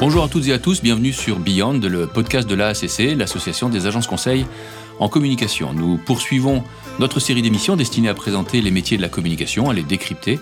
[0.00, 3.86] Bonjour à toutes et à tous, bienvenue sur Beyond, le podcast de l'AACC, l'association des
[3.86, 4.46] agences conseils
[5.00, 5.72] en communication.
[5.72, 6.62] Nous poursuivons
[7.00, 10.38] notre série d'émissions destinée à présenter les métiers de la communication, à les décrypter,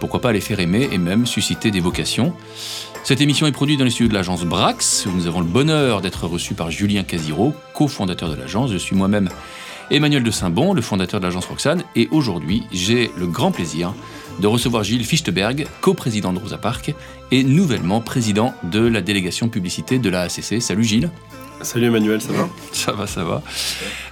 [0.00, 2.32] pourquoi pas à les faire aimer et même susciter des vocations.
[3.02, 6.00] Cette émission est produite dans les studios de l'agence Brax, où nous avons le bonheur
[6.00, 8.72] d'être reçus par Julien Casiro, cofondateur de l'agence.
[8.72, 9.28] Je suis moi-même
[9.90, 13.92] Emmanuel de Saint-Bon, le fondateur de l'agence Roxane, et aujourd'hui, j'ai le grand plaisir
[14.40, 16.94] de recevoir Gilles Fichtberg, coprésident de Rosa Park
[17.30, 20.60] et nouvellement président de la délégation publicité de la ACC.
[20.60, 21.10] Salut Gilles.
[21.62, 22.48] Salut Emmanuel, ça va?
[22.72, 23.42] Ça va, ça va.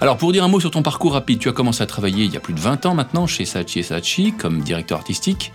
[0.01, 2.33] Alors pour dire un mot sur ton parcours rapide, tu as commencé à travailler il
[2.33, 5.51] y a plus de 20 ans maintenant chez Saatchi et Saatchi comme directeur artistique.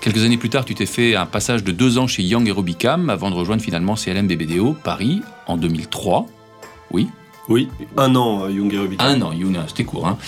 [0.00, 3.10] Quelques années plus tard, tu t'es fait un passage de deux ans chez Young Aerobicam
[3.10, 6.26] avant de rejoindre finalement CLM BBDO Paris en 2003.
[6.90, 7.08] Oui,
[7.48, 9.06] oui, un an, euh, Young Aerobicam.
[9.06, 10.06] Un an, Young, c'était court.
[10.06, 10.18] Hein.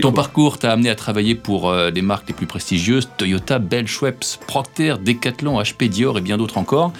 [0.00, 3.86] Ton parcours t'a amené à travailler pour euh, des marques les plus prestigieuses, Toyota, Bell,
[3.86, 6.92] Schweppes, Procter, Decathlon, HP, Dior et bien d'autres encore.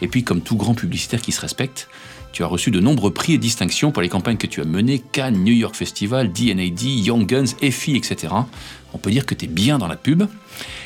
[0.00, 1.88] Et puis, comme tout grand publicitaire qui se respecte,
[2.32, 4.98] tu as reçu de nombreux prix et distinctions pour les campagnes que tu as menées,
[4.98, 8.32] Cannes, New York Festival, DNAD, Young Guns, EFI, etc.
[8.94, 10.24] On peut dire que tu es bien dans la pub.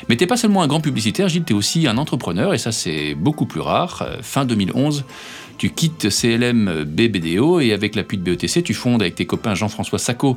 [0.09, 2.57] Mais tu n'es pas seulement un grand publicitaire, Gilles, tu es aussi un entrepreneur, et
[2.57, 4.03] ça c'est beaucoup plus rare.
[4.05, 5.05] Euh, fin 2011,
[5.57, 9.97] tu quittes CLM BBDO et avec l'appui de BETC, tu fondes avec tes copains Jean-François
[9.97, 10.35] Sacco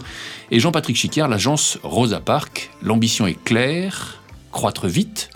[0.51, 2.71] et Jean-Patrick Chicard l'agence Rosa Park.
[2.83, 5.31] L'ambition est claire, croître vite,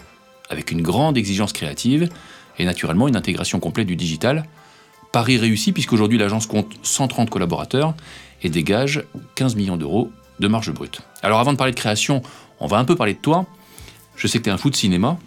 [0.48, 2.08] avec une grande exigence créative
[2.58, 4.46] et naturellement une intégration complète du digital.
[5.12, 7.94] Paris réussi puisqu'aujourd'hui l'agence compte 130 collaborateurs
[8.42, 9.04] et dégage
[9.34, 11.02] 15 millions d'euros de marge brute.
[11.22, 12.22] Alors avant de parler de création,
[12.58, 13.46] on va un peu parler de toi.
[14.16, 15.18] Je sais que tu es un fou de cinéma.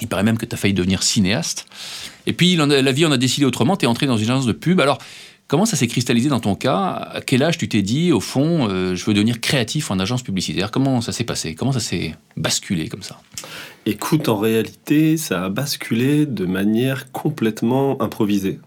[0.00, 1.66] Il paraît même que tu as failli devenir cinéaste.
[2.30, 4.52] Et puis la vie en a décidé autrement, tu es entré dans une agence de
[4.52, 4.78] pub.
[4.78, 4.98] Alors,
[5.48, 6.76] comment ça s'est cristallisé dans ton cas?
[7.12, 10.22] À quel âge tu t'es dit, au fond, euh, je veux devenir créatif en agence
[10.22, 10.70] publicitaire?
[10.70, 11.56] Comment ça s'est passé?
[11.56, 13.20] Comment ça s'est basculé comme ça?
[13.84, 18.60] Écoute, en réalité, ça a basculé de manière complètement improvisée.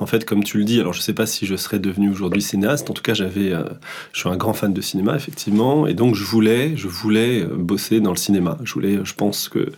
[0.00, 2.10] En fait, comme tu le dis, alors je ne sais pas si je serais devenu
[2.10, 2.90] aujourd'hui cinéaste.
[2.90, 3.64] En tout cas, j'avais, euh,
[4.12, 7.48] je suis un grand fan de cinéma, effectivement, et donc je voulais, je voulais euh,
[7.54, 8.56] bosser dans le cinéma.
[8.64, 9.72] Je voulais, je pense que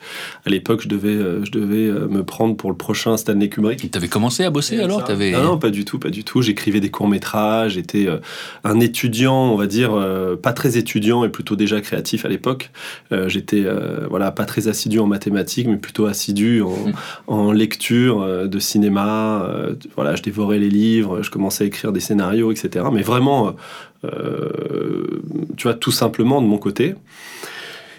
[0.47, 3.91] à l'époque, je devais, euh, je devais me prendre pour le prochain Stanley Kubrick.
[3.91, 5.32] Tu avais commencé à bosser alors avais...
[5.32, 6.41] non, non, pas du tout, pas du tout.
[6.41, 7.72] J'écrivais des courts métrages.
[7.72, 8.06] J'étais
[8.62, 9.92] un étudiant, on va dire,
[10.41, 12.70] pas très étudiant et plutôt déjà créatif à l'époque.
[13.26, 13.64] j'étais,
[14.08, 16.92] voilà, pas très assidu en mathématiques, mais plutôt assidu en, mmh.
[17.26, 19.48] en lecture de cinéma.
[19.97, 22.86] voilà je dévorais les livres, je commençais à écrire des scénarios, etc.
[22.92, 23.54] Mais vraiment,
[24.04, 25.22] euh,
[25.56, 26.94] tu vois, tout simplement de mon côté.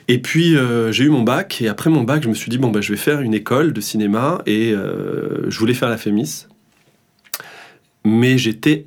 [0.10, 2.58] Et puis euh, j'ai eu mon bac, et après mon bac, je me suis dit,
[2.58, 5.98] bon, bah, je vais faire une école de cinéma, et euh, je voulais faire la
[5.98, 6.48] Fémis.
[8.04, 8.86] Mais j'étais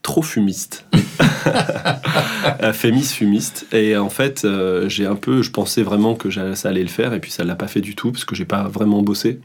[0.00, 0.86] trop fumiste.
[2.72, 3.66] Fémis fumiste.
[3.72, 4.46] Et en fait,
[4.86, 7.48] j'ai un peu, je pensais vraiment que ça allait le faire, et puis ça ne
[7.48, 9.40] l'a pas fait du tout, parce que j'ai pas vraiment bossé.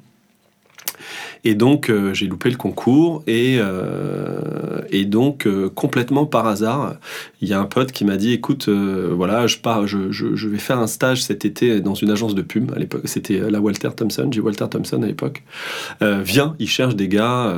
[1.43, 3.23] Et donc, euh, j'ai loupé le concours.
[3.27, 6.95] Et, euh, et donc, euh, complètement par hasard,
[7.41, 10.57] il y a un pote qui m'a dit Écoute, voilà, je, pars, je, je, vais
[10.57, 12.71] faire un stage cet été dans une agence de pub.
[12.75, 14.29] À l'époque, c'était la Walter Thompson.
[14.31, 15.43] J'ai Walter Thompson à l'époque.
[16.01, 17.55] viens, il cherche des gars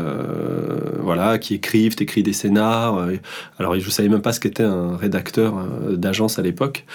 [0.99, 3.07] voilà, qui écrivent, écrit des scénars.
[3.57, 5.53] alors, je ne savais même pas ce qu'était un rédacteur
[5.91, 6.85] d'agence à l'époque.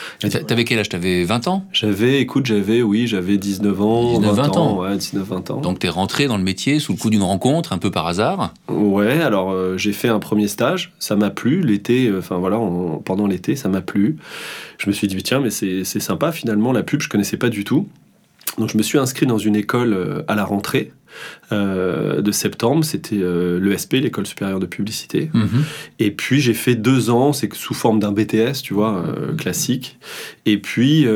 [0.46, 0.88] T'avais quel âge?
[0.88, 1.64] T'avais 20 ans?
[1.72, 4.18] J'avais, écoute, j'avais, oui, j'avais 19 ans.
[4.20, 4.80] 19, 20, ans.
[4.80, 5.60] Ouais, 19-20 ans.
[5.60, 8.54] Donc, t'es rentré dans le métier sous le coup d'une rencontre, un peu par hasard
[8.68, 12.58] Ouais, alors euh, j'ai fait un premier stage, ça m'a plu, l'été, euh, enfin voilà,
[13.04, 14.16] pendant l'été, ça m'a plu.
[14.78, 17.64] Je me suis dit, tiens, mais c'est sympa finalement, la pub, je connaissais pas du
[17.64, 17.88] tout.
[18.58, 20.92] Donc je me suis inscrit dans une école euh, à la rentrée,
[21.50, 22.84] de septembre.
[22.84, 25.30] C'était euh, l'ESP, l'école supérieure de publicité.
[25.32, 25.64] Mhm.
[25.98, 29.98] Et puis j'ai fait deux ans, c'est sous forme d'un BTS, tu vois, euh, classique.
[30.44, 31.06] Et puis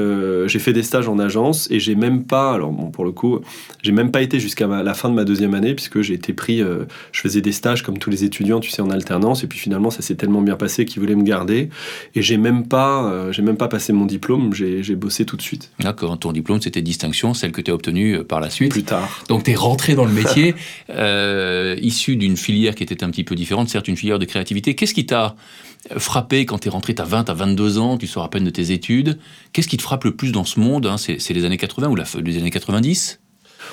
[0.46, 3.40] j'ai fait des stages en agence et j'ai même pas, alors bon, pour le coup,
[3.82, 6.58] j'ai même pas été jusqu'à la fin de ma deuxième année puisque j'ai été pris,
[6.58, 9.44] je faisais des stages comme tous les étudiants, tu sais, en alternance.
[9.44, 11.70] Et puis finalement, ça s'est tellement bien passé qu'ils voulaient me garder.
[12.14, 15.70] Et j'ai même pas, j'ai même pas passé mon diplôme, j'ai bossé tout de suite.
[15.80, 18.72] D'accord, ton diplôme, c'était distinction, celle que tu as obtenue par la suite.
[18.72, 19.24] Plus tard.
[19.28, 20.54] Donc tu es rentré dans le métier,
[20.90, 24.74] euh, issu d'une filière qui était un petit peu différente, certes une filière de créativité.
[24.74, 25.36] Qu'est-ce qui t'a
[25.96, 28.44] frappé quand tu es rentré, tu as 20, à 22 ans, tu sors à peine
[28.44, 29.18] de tes études?
[29.52, 30.96] Qu'est-ce qui te frappe le plus dans ce monde hein?
[30.98, 33.20] C'est les années 80 ou la, les années 90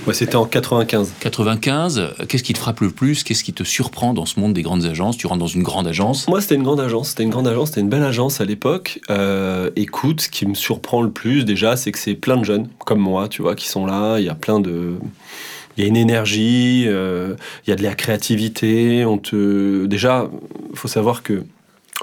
[0.06, 1.14] Ouais, c'était en 95.
[1.20, 3.24] 95, qu'est-ce qui te frappe le plus?
[3.24, 5.18] Qu'est-ce qui te surprend dans ce monde des grandes agences?
[5.18, 6.28] Tu rentres dans une grande agence?
[6.28, 7.10] Moi, c'était une grande agence.
[7.10, 9.00] C'était une grande agence, c'était une belle agence à l'époque.
[9.10, 12.68] Euh, écoute, ce qui me surprend le plus, déjà, c'est que c'est plein de jeunes
[12.86, 14.20] comme moi, tu vois, qui sont là.
[14.20, 14.96] Il y a plein de
[15.78, 17.36] il y a une énergie, euh,
[17.66, 19.06] il y a de la créativité.
[19.06, 19.86] On te...
[19.86, 20.30] Déjà,
[20.74, 21.44] faut savoir que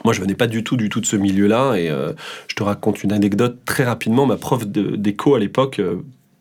[0.04, 1.74] moi, je venais pas du tout, du tout de ce milieu-là.
[1.76, 2.12] Et euh,
[2.48, 4.26] je te raconte une anecdote très rapidement.
[4.26, 5.80] Ma prof d'éco à l'époque,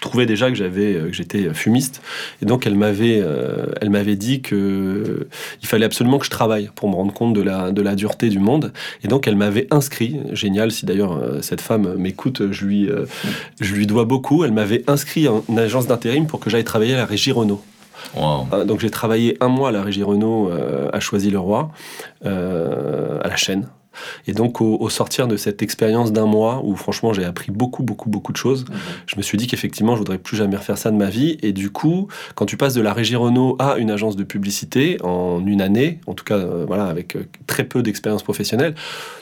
[0.04, 2.02] euh, trouvait déjà que j'avais que j'étais fumiste.
[2.42, 3.24] Et donc elle m'avait
[3.82, 5.28] elle m'avait dit que
[5.62, 8.30] il fallait absolument que je travaille pour me rendre compte de la de la dureté
[8.30, 8.74] du monde.
[9.04, 12.90] Et donc elle m'avait inscrit génial si d'ailleurs cette femme m'écoute je lui
[13.60, 14.44] je lui dois beaucoup.
[14.44, 17.62] Elle m'avait inscrit en agence d'intérim pour que j'aille travailler à la régie Renault.
[18.66, 20.52] Donc j'ai travaillé un mois à la régie Renault
[20.92, 21.72] à Choisy-le-Roi,
[22.24, 23.68] à la chaîne.
[24.28, 28.10] Et donc, au, sortir de cette expérience d'un mois où, franchement, j'ai appris beaucoup, beaucoup,
[28.10, 28.76] beaucoup de choses, mhm.
[29.08, 31.38] je me suis dit qu'effectivement, je voudrais plus jamais refaire ça de ma vie.
[31.42, 34.98] Et du coup, quand tu passes de la régie Renault à une agence de publicité
[35.04, 38.76] en une année, en tout cas, euh, voilà, avec euh, très peu d'expérience professionnelle,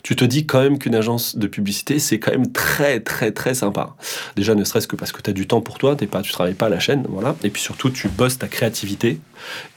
[0.04, 3.54] tu te dis quand même qu'une agence de publicité, c'est quand même très, très, très
[3.54, 3.96] sympa.
[4.36, 6.32] Déjà, ne serait-ce que parce que tu as du temps pour toi, es pas, tu
[6.32, 7.36] travailles pas à la chaîne, voilà.
[7.44, 9.20] Et puis surtout, tu bosses ta créativité.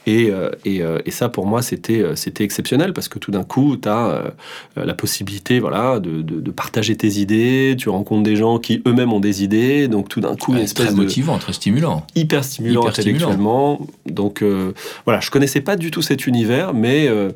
[0.07, 3.77] Et, euh, et, et ça, pour moi, c'était c'était exceptionnel parce que tout d'un coup,
[3.77, 4.33] tu as
[4.75, 9.19] la possibilité voilà, de, de, partager tes idées, tu rencontres des gens qui eux-mêmes ont
[9.19, 12.05] des idées, donc tout d'un coup, une espèce très motivant, très stimulant.
[12.15, 13.79] Hyper stimulant intellectuellement.
[14.05, 14.73] Donc euh,
[15.05, 17.31] voilà, je connaissais pas du tout cet univers, mais euh,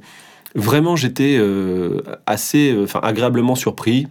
[0.55, 4.07] vraiment j'étais euh, assez, enfin agréablement surpris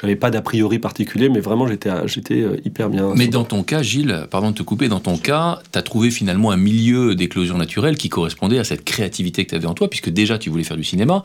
[0.00, 3.12] j'avais pas d'a priori particulier, mais vraiment j'étais j'étais euh, hyper bien.
[3.14, 6.10] Mais dans ton cas, Gilles, pardon de te couper, dans ton cas, tu as trouvé
[6.10, 9.88] finalement un milieu d'éclosion naturelle qui correspondait à cette créativité que tu avais en toi,
[9.88, 11.22] puisque déjà tu voulais faire du cinéma.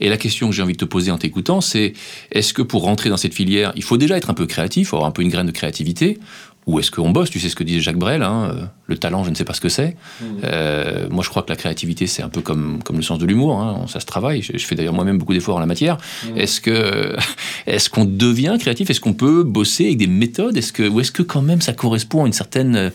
[0.00, 1.94] Et la question que j'ai envie de te poser en t'écoutant, c'est
[2.30, 5.08] est-ce que pour rentrer dans cette filière, il faut déjà être un peu créatif, avoir
[5.08, 6.18] un peu une graine de créativité,
[6.66, 9.24] où est-ce qu'on bosse Tu sais ce que disait Jacques Brel, hein, euh, le talent,
[9.24, 9.96] je ne sais pas ce que c'est.
[10.20, 10.24] Mmh.
[10.44, 13.26] Euh, moi, je crois que la créativité, c'est un peu comme, comme le sens de
[13.26, 14.42] l'humour, hein, ça se travaille.
[14.42, 15.96] Je, fais d'ailleurs moi-même beaucoup d'efforts en la matière.
[15.96, 16.38] Mmh.
[16.38, 17.16] Est-ce que
[17.66, 18.90] est-ce qu'on devient créatif?
[18.90, 20.56] Est-ce qu'on peut bosser avec des méthodes?
[20.56, 22.90] Est-ce que, Ou est-ce que quand même ça correspond à une certaine euh,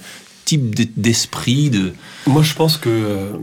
[0.46, 1.92] type d'esprit de...
[2.26, 3.34] Moi, je pense que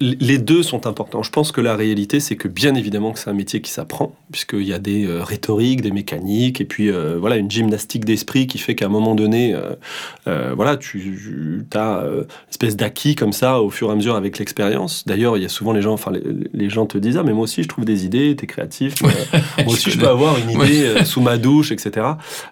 [0.00, 1.22] les deux sont importants.
[1.22, 4.14] Je pense que la réalité, c'est que bien évidemment que c'est un métier qui s'apprend,
[4.30, 8.46] puisqu'il y a des euh, rhétoriques, des mécaniques, et puis euh, voilà une gymnastique d'esprit
[8.46, 9.56] qui fait qu'à un moment donné,
[10.26, 14.38] euh, voilà, tu as une espèce d'acquis comme ça au fur et à mesure avec
[14.38, 15.04] l'expérience.
[15.06, 16.12] D'ailleurs, il y a souvent les gens, enfin
[16.52, 19.10] les, gens te disent ah mais moi aussi je trouve des idées, t'es créatif, moi
[19.66, 22.06] aussi je, peux avoir une idée sous ma douche, etc.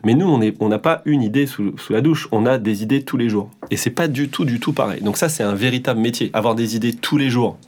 [0.04, 2.82] Mais nous on on n'a pas une idée sous, sous la douche, on a des
[2.82, 5.02] idées tous les jours, et c'est pas du tout du tout pareil.
[5.02, 7.58] Donc ça c'est un véritable métier, avoir des idées tous les jours.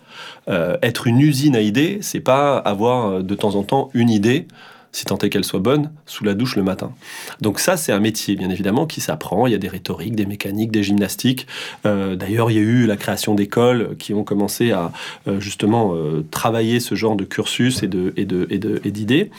[0.49, 4.11] Euh, être une usine à idées, c'est pas avoir euh, de temps en temps une
[4.11, 4.47] idée,
[4.93, 6.93] si tant est qu'elle soit bonne, sous la douche le matin.
[7.41, 9.47] Donc ça, c'est un métier, bien évidemment, qui s'apprend.
[9.47, 11.47] Il y a des rhétoriques, des mécaniques, des gymnastiques.
[11.87, 14.91] Euh, d'ailleurs, il y a eu la création d'écoles qui ont commencé à
[15.39, 15.95] justement
[16.31, 18.13] travailler ce genre de cursus et d'idées.
[18.17, 19.31] Et de, et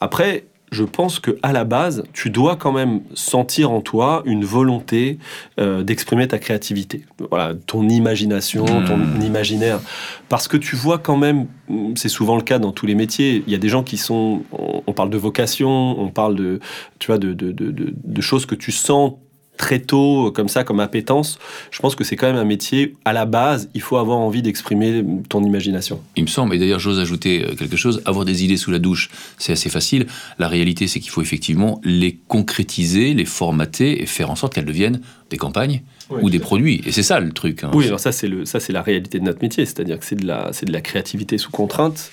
[0.00, 4.44] Après, je pense que à la base, tu dois quand même sentir en toi une
[4.44, 5.18] volonté
[5.60, 9.22] euh, d'exprimer ta créativité, voilà, ton imagination, ton hmm.
[9.22, 9.80] imaginaire,
[10.28, 11.46] parce que tu vois quand même,
[11.94, 13.44] c'est souvent le cas dans tous les métiers.
[13.46, 16.60] Il y a des gens qui sont, on, parle de vocation, on parle de,
[16.98, 19.12] tu vois, de, de, de, de choses que tu sens
[19.56, 21.38] très tôt, comme ça, comme appétence,
[21.70, 24.42] je pense que c'est quand même un métier, à la base, il faut avoir envie
[24.42, 26.00] d'exprimer ton imagination.
[26.16, 28.78] Il me semble, et d'ailleurs j'ose ajouter euh, quelque chose, avoir des idées sous la
[28.78, 30.06] douche, c'est assez facile.
[30.38, 34.64] La réalité, c'est qu'il faut effectivement les concrétiser, les formater et faire en sorte qu'elles
[34.64, 35.00] deviennent
[35.30, 36.82] des campagnes ou des produits.
[36.86, 37.64] Et c'est ça le truc.
[37.64, 37.70] Hein.
[37.74, 40.16] Oui, alors ça c'est le ça c'est la réalité de notre métier, c'est-à-dire que c'est
[40.16, 42.10] de la c'est de la créativité sous contrainte.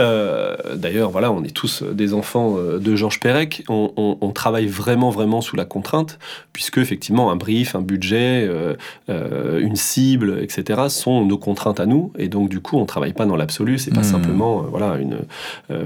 [0.00, 3.64] Euh, d'ailleurs, voilà, on est tous des enfants euh, de Georges Perec.
[3.68, 6.18] On, travaille vraiment vraiment sous la contrainte,
[6.52, 10.82] puisque effectivement un brief, un budget, euh, une cible, etc.
[10.88, 12.12] sont nos contraintes à nous.
[12.18, 13.78] Et donc du coup, on travaille pas dans l'absolu.
[13.78, 14.04] C'est pas hmm.
[14.04, 15.20] simplement voilà une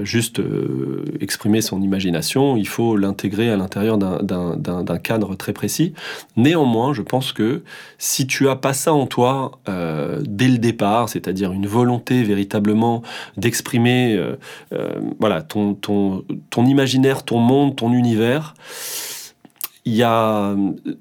[0.03, 0.41] juste
[1.19, 2.57] exprimer son imagination.
[2.57, 5.93] Il faut l'intégrer à l'intérieur d'un cadre très précis.
[6.35, 7.61] Néanmoins, je pense que
[7.97, 13.03] si tu as pas ça en toi euh, dès le départ, c'est-à-dire une volonté véritablement
[13.37, 14.35] d'exprimer euh,
[14.73, 18.53] euh, voilà, ton, ton, ton imaginaire, ton monde, ton univers,
[19.85, 20.55] il y a,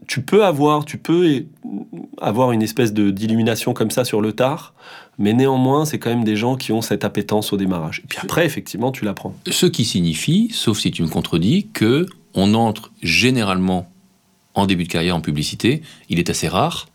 [0.07, 1.45] tu peux avoir, tu peux
[2.21, 4.75] avoir une espèce de d'illumination comme ça sur le tard,
[5.19, 8.01] mais néanmoins, c'est quand même des gens qui ont cette appétence au démarrage.
[8.05, 9.35] Et puis après, effectivement, tu l'apprends.
[9.51, 13.91] Ce qui signifie, sauf si tu me contredis, que on entre généralement
[14.55, 16.89] en début de carrière en publicité, il est assez rare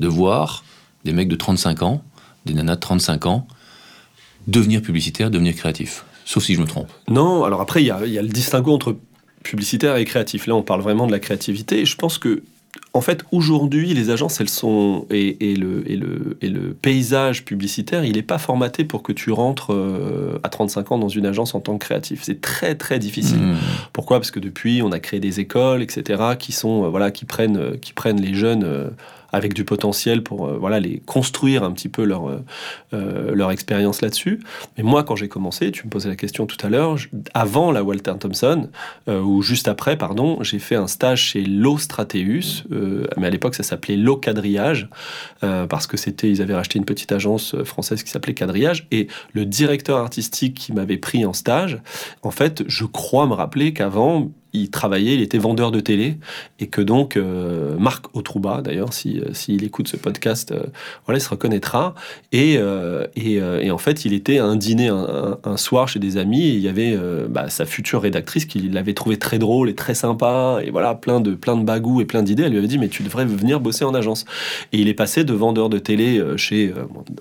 [0.00, 0.64] de voir
[1.04, 2.02] des mecs de 35 ans,
[2.46, 3.46] des nanas de 35 ans,
[4.46, 6.04] devenir publicitaire, devenir créatif.
[6.24, 6.88] Sauf si je me trompe.
[7.08, 8.96] Non, alors après, il y a, y a, le distinguo entre
[9.42, 10.46] publicitaire et créatif.
[10.46, 11.80] Là, on parle vraiment de la créativité.
[11.80, 12.42] Et je pense que
[12.94, 15.06] en fait, aujourd'hui, les agences, elles sont.
[15.10, 19.30] Et, le, et, le, et le paysage publicitaire, il n'est pas formaté pour que tu
[19.30, 22.20] rentres euh, à 35 ans dans une agence en tant que créatif.
[22.22, 23.40] C'est très, très difficile.
[23.40, 23.56] Mmh.
[23.92, 24.18] Pourquoi?
[24.18, 27.78] Parce que depuis, on a créé des écoles, etc., qui, sont, euh, voilà, qui, prennent,
[27.78, 28.90] qui prennent les jeunes
[29.32, 32.42] avec du potentiel pour voilà, les construire un petit peu leur,
[32.92, 34.40] leur expérience là-dessus.
[34.76, 36.96] Mais moi, quand j'ai commencé, tu me posais la question tout à l'heure,
[37.34, 38.68] avant la Walter Thompson,
[39.08, 42.64] ou juste après, pardon, j'ai fait un stage chez Low Strateus,
[43.16, 44.88] mais à l'époque ça s'appelait Low Quadrillage,
[45.40, 49.44] parce que c'était, ils avaient racheté une petite agence française qui s'appelait Quadrillage, et le
[49.44, 51.80] directeur artistique qui m'avait pris en stage,
[52.22, 56.18] en fait, je crois me rappeler qu'avant, il travaillait, il était vendeur de télé,
[56.60, 60.64] et que donc euh, Marc Autrouba, d'ailleurs, s'il si, écoute ce podcast, euh,
[61.06, 61.94] voilà, il se reconnaîtra.
[62.32, 65.98] Et, euh, et, et, en fait, il était à un dîner un, un, soir chez
[65.98, 66.96] des amis, et il y avait
[67.28, 71.20] bah, sa future rédactrice qui l'avait trouvé très drôle et très sympa, et voilà, plein
[71.20, 72.44] de, plein de bagou et plein d'idées.
[72.44, 74.24] Elle lui avait dit, mais tu devrais venir bosser en agence.
[74.72, 76.72] Et il est passé de vendeur de télé chez,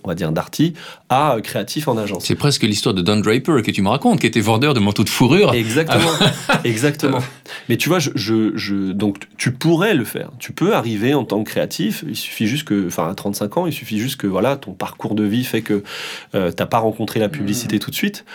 [0.04, 0.74] on va dire, Darty,
[1.10, 2.26] à créatif en agence.
[2.26, 5.04] C'est presque l'histoire de Don Draper que tu me racontes, qui était vendeur de manteaux
[5.04, 5.54] de fourrure.
[5.54, 6.12] Exactement,
[6.64, 7.21] exactement.
[7.70, 10.32] Mais tu vois, je, donc tu pourrais le faire.
[10.40, 12.04] Tu peux arriver en tant que créatif.
[12.08, 15.16] Il suffit juste que, enfin, à 35 ans, il suffit juste que voilà, ton parcours
[15.16, 15.84] de vie fait que
[16.36, 17.80] euh, t'as pas rencontré la publicité mmh.
[17.80, 18.26] tout de suite.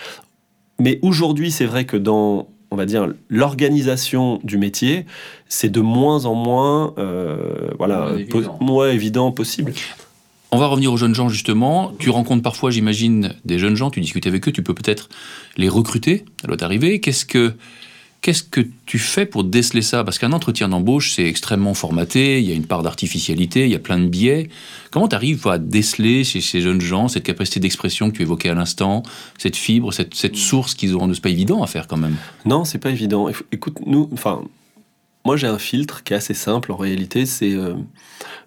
[0.79, 5.05] Mais aujourd'hui, c'est vrai que dans on va dire l'organisation du métier,
[5.47, 8.11] c'est de moins en moins, euh, voilà,
[8.59, 9.73] moins évident possible.
[10.51, 11.93] On va revenir aux jeunes gens justement.
[11.99, 15.09] Tu rencontres parfois, j'imagine, des jeunes gens, tu discutes avec eux, tu peux peut-être
[15.57, 16.99] les recruter, ça doit t'arriver.
[16.99, 17.53] Qu'est-ce que
[18.21, 20.03] Qu'est-ce que tu fais pour déceler ça?
[20.03, 23.75] Parce qu'un entretien d'embauche, c'est extrêmement formaté, il y a une part d'artificialité, il y
[23.75, 24.49] a plein de biais.
[24.91, 28.49] Comment tu arrives à déceler chez ces jeunes gens cette capacité d'expression que tu évoquais
[28.49, 29.03] à l'instant,
[29.37, 31.13] cette fibre, cette, source qu'ils auront?
[31.13, 32.15] C'est pas évident à faire quand même.
[32.45, 33.29] Non, c'est pas évident.
[33.51, 34.41] Écoute, nous, enfin,
[35.23, 37.25] moi j'ai un filtre qui est assez simple en réalité.
[37.25, 37.75] C'est euh,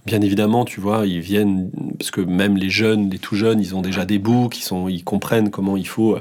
[0.04, 3.74] bien évidemment, tu vois, ils viennent parce que même les jeunes, les tout jeunes, ils
[3.74, 6.18] ont déjà des books, ils sont, ils comprennent comment il faut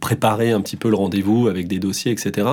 [0.00, 2.46] préparer un petit peu le rendez-vous avec des dossiers, etc.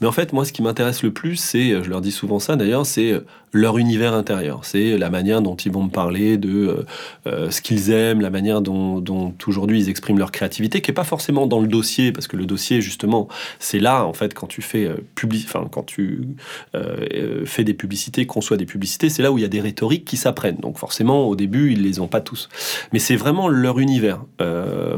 [0.00, 2.56] Mais en fait, moi, ce qui m'intéresse le plus, c'est, je leur dis souvent ça
[2.56, 3.20] d'ailleurs, c'est
[3.56, 4.60] leur univers intérieur.
[4.64, 6.86] C'est la manière dont ils vont me parler de euh,
[7.26, 9.02] euh, ce qu'ils aiment, la manière dont,
[9.46, 12.46] aujourd'hui ils expriment leur créativité, qui est pas forcément dans le dossier, parce que le
[12.46, 14.96] dossier, justement, c'est là, en fait, quand tu fais euh,
[15.44, 16.28] enfin, quand tu
[17.44, 20.16] fais des publicités, conçois des publicités, c'est là où il y a des rhétoriques qui
[20.16, 20.56] s'apprennent.
[20.56, 22.48] Donc forcément, au début, ils les ont pas tous.
[22.92, 24.20] Mais c'est vraiment leur univers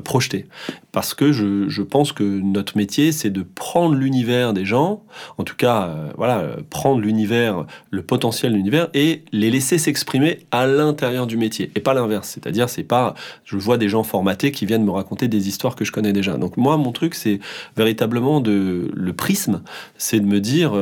[0.04, 0.46] projeté.
[0.92, 5.02] Parce que je, je pense que notre métier, c'est de prendre l'univers des gens,
[5.36, 11.26] en tout cas, voilà, prendre l'univers, le potentiel l'univers et les laisser s'exprimer à l'intérieur
[11.26, 12.28] du métier et pas l'inverse.
[12.28, 13.14] C'est-à-dire, c'est pas,
[13.44, 16.36] je vois des gens formatés qui viennent me raconter des histoires que je connais déjà.
[16.36, 17.40] Donc moi, mon truc, c'est
[17.76, 19.62] véritablement de le prisme,
[19.96, 20.72] c'est de me dire.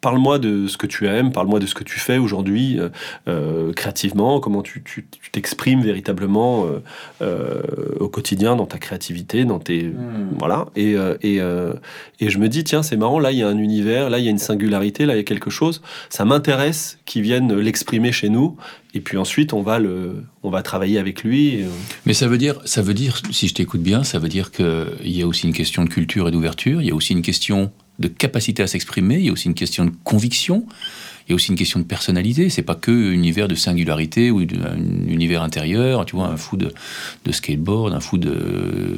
[0.00, 2.88] Parle-moi de ce que tu aimes, parle-moi de ce que tu fais aujourd'hui euh,
[3.28, 4.82] euh, créativement, comment tu
[5.30, 6.66] t'exprimes véritablement
[7.20, 7.62] euh,
[7.98, 10.36] au quotidien dans ta créativité, dans tes hmm.
[10.38, 10.66] voilà.
[10.74, 11.40] Et, et,
[12.20, 14.24] et je me dis tiens c'est marrant là il y a un univers, là il
[14.24, 15.82] y a une singularité, là il y a quelque chose.
[16.08, 18.56] Ça m'intéresse qu'ils viennent l'exprimer chez nous.
[18.94, 21.64] Et puis ensuite on va le on va travailler avec lui.
[22.06, 24.86] Mais ça veut dire ça veut dire si je t'écoute bien ça veut dire qu'il
[25.04, 26.80] y a aussi une question de culture et d'ouverture.
[26.80, 29.54] Il y a aussi une question de capacité à s'exprimer, il y a aussi une
[29.54, 30.66] question de conviction,
[31.30, 32.50] y a aussi une question de personnalité.
[32.50, 36.04] C'est pas que un univers de singularité ou un univers intérieur.
[36.04, 36.72] Tu vois, un fou de,
[37.24, 38.96] de skateboard, un fou de,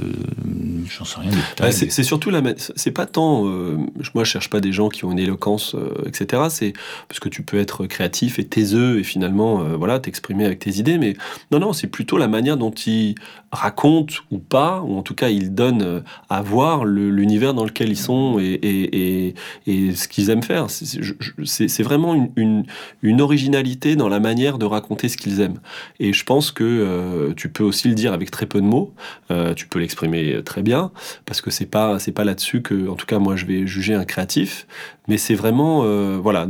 [0.88, 1.70] j'en sais rien.
[1.70, 3.46] c'est surtout la, c'est pas tant.
[3.46, 3.76] Euh,
[4.14, 6.44] moi, je cherche pas des gens qui ont une éloquence, euh, etc.
[6.50, 6.72] C'est
[7.08, 10.78] parce que tu peux être créatif et taiseux et finalement, euh, voilà, t'exprimer avec tes
[10.78, 10.98] idées.
[10.98, 11.16] Mais
[11.50, 13.14] non, non, c'est plutôt la manière dont ils
[13.50, 17.98] racontent ou pas, ou en tout cas, ils donnent à voir l'univers dans lequel ils
[17.98, 19.34] sont et, et, et,
[19.66, 20.68] et ce qu'ils aiment faire.
[20.70, 25.60] C'est vraiment une une, originalité dans la manière de raconter ce qu'ils aiment.
[26.00, 28.94] Et je pense que euh, tu peux aussi le dire avec très peu de mots,
[29.30, 30.90] euh, tu peux l'exprimer très bien,
[31.26, 33.94] parce que c'est pas c'est pas là-dessus que, en tout cas, moi, je vais juger
[33.94, 34.66] un créatif,
[35.08, 36.48] mais c'est vraiment, euh, voilà,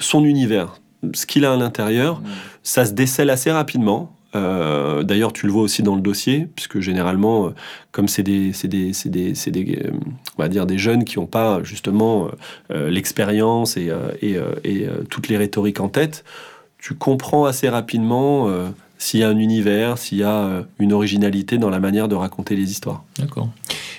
[0.00, 0.80] son univers,
[1.12, 2.24] ce qu'il a à l'intérieur, mmh.
[2.62, 4.16] ça se décèle assez rapidement.
[4.34, 7.50] Euh, d'ailleurs, tu le vois aussi dans le dossier, puisque généralement, euh,
[7.92, 9.90] comme c'est des, des, des, des euh,
[10.36, 12.28] on va dire des jeunes qui n'ont pas justement
[12.70, 13.90] l'expérience et,
[15.10, 16.24] toutes les rhétoriques en tête,
[16.78, 18.48] tu comprends assez rapidement
[18.98, 22.56] s'il y a un univers, s'il y a une originalité dans la manière de raconter
[22.56, 23.04] les histoires.
[23.18, 23.48] D'accord.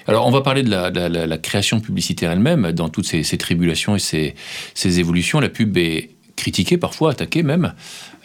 [0.07, 4.33] Alors, on va parler de la, création publicitaire elle-même, dans toutes ces, tribulations et
[4.73, 5.39] ces, évolutions.
[5.39, 7.73] La pub est critiquée, parfois attaquée même.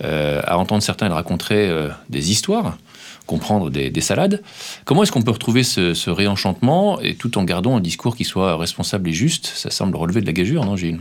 [0.03, 2.79] Euh, à entendre certains, elle raconterait euh, des histoires,
[3.27, 4.43] comprendre des, salades.
[4.85, 8.57] Comment est-ce qu'on peut retrouver ce, réenchantement et tout en gardant un discours qui soit
[8.57, 9.47] responsable et juste?
[9.47, 11.01] Ça semble relever de la gageure, non, Gilles?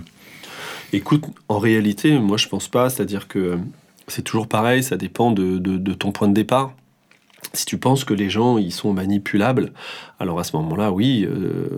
[0.92, 2.90] Écoute, en réalité, moi je pense pas.
[2.90, 3.58] C'est-à-dire que
[4.08, 6.74] c'est toujours pareil, ça dépend de, ton point de départ.
[7.54, 9.72] Si tu penses que les gens ils sont manipulables,
[10.20, 11.70] alors à ce moment-là, oui, euh,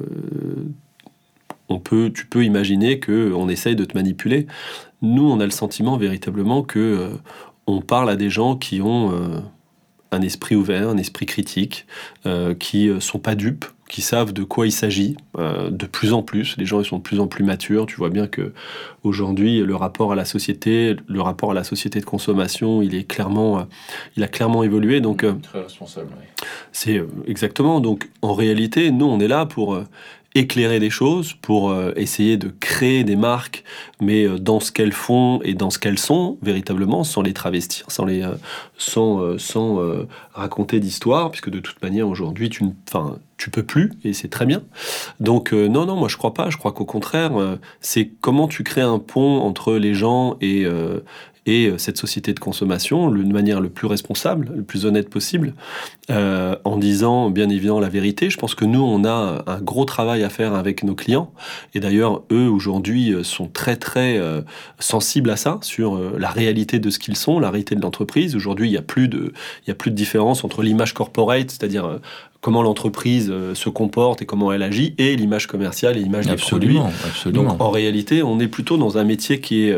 [1.71, 4.47] on peut, tu peux imaginer qu'on essaye de te manipuler.
[5.01, 7.09] Nous, on a le sentiment véritablement que euh,
[7.67, 9.39] on parle à des gens qui ont euh,
[10.11, 11.87] un esprit ouvert, un esprit critique,
[12.25, 16.55] euh, qui sont pas dupes, qui savent de quoi il s'agit de plus en plus.
[16.57, 17.85] Les gens ils sont de plus en plus matures.
[17.87, 18.53] Tu vois bien que
[19.03, 23.03] aujourd'hui le rapport à la société, le rapport à la société de consommation, il est
[23.03, 23.67] clairement,
[24.15, 25.01] il a clairement évolué.
[25.01, 26.07] Donc très responsable.
[26.71, 27.81] C'est exactement.
[27.81, 29.77] Donc en réalité, nous on est là pour
[30.33, 33.63] éclairer des choses, pour euh, essayer de créer des marques,
[33.99, 37.85] mais euh, dans ce qu'elles font et dans ce qu'elles sont, véritablement, sans les travestir,
[37.89, 38.35] sans, les, euh,
[38.77, 39.79] sans, sans
[40.33, 42.71] raconter d'histoire, puisque de toute manière, aujourd'hui, tu ne
[43.37, 44.61] tu peux plus, et c'est très bien.
[45.19, 47.31] Donc non, non, moi je crois pas, je crois qu'au contraire,
[47.79, 50.67] c'est comment tu crées un pont entre les gens et,
[51.45, 55.53] et euh, cette société de consommation de manière le plus responsable, le plus honnête possible,
[56.09, 58.29] euh, en disant bien évidemment la vérité.
[58.29, 61.31] Je pense que nous, on a un gros travail à faire avec nos clients.
[61.73, 64.19] Et d'ailleurs, eux, aujourd'hui, euh, sont très, très
[64.79, 68.35] sensibles à ça, sur la réalité de ce qu'ils sont, la réalité de l'entreprise.
[68.35, 69.33] Aujourd'hui, il n'y a, plus de,
[69.65, 71.99] il a plus de différence entre l'image corporate, c'est-à-dire
[72.41, 76.79] comment l'entreprise se comporte et comment elle agit, et l'image commerciale et l'image des produits.
[77.05, 77.43] Absolument.
[77.43, 79.75] Donc, en réalité, on est plutôt dans un métier qui est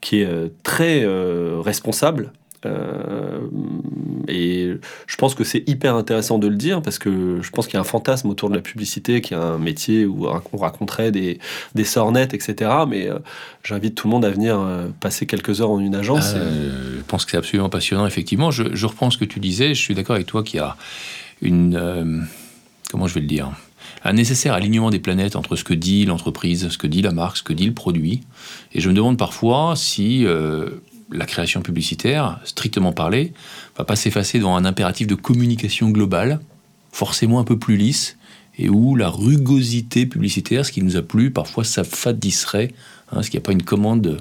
[0.00, 2.32] qui est euh, très euh, responsable.
[2.64, 3.38] Euh,
[4.26, 4.72] et
[5.06, 7.76] je pense que c'est hyper intéressant de le dire parce que je pense qu'il y
[7.76, 11.12] a un fantasme autour de la publicité, qu'il y a un métier où on raconterait
[11.12, 11.38] des,
[11.76, 12.70] des sornettes, etc.
[12.88, 13.08] Mais
[13.62, 14.58] j'invite tout le monde à venir
[14.98, 16.34] passer quelques heures en une agence.
[16.34, 18.50] Je pense que c'est absolument passionnant, effectivement.
[18.50, 19.74] Je, je, reprends ce que tu disais.
[19.74, 20.76] Je suis d'accord avec toi qu'il y a
[21.42, 22.26] une.
[22.90, 23.52] comment je vais le dire?
[24.06, 27.38] Un nécessaire alignement des planètes entre ce que dit l'entreprise, ce que dit la marque,
[27.38, 28.22] ce que dit le produit.
[28.72, 30.70] Et je me demande parfois si euh,
[31.10, 33.32] la création publicitaire, strictement parlée,
[33.76, 36.40] va pas s'effacer dans un impératif de communication globale,
[36.92, 38.16] forcément un peu plus lisse,
[38.58, 42.72] et où la rugosité publicitaire, ce qui nous a plu, parfois ça fadisserait,
[43.12, 44.18] hein, ce qu'il n'y a pas une commande,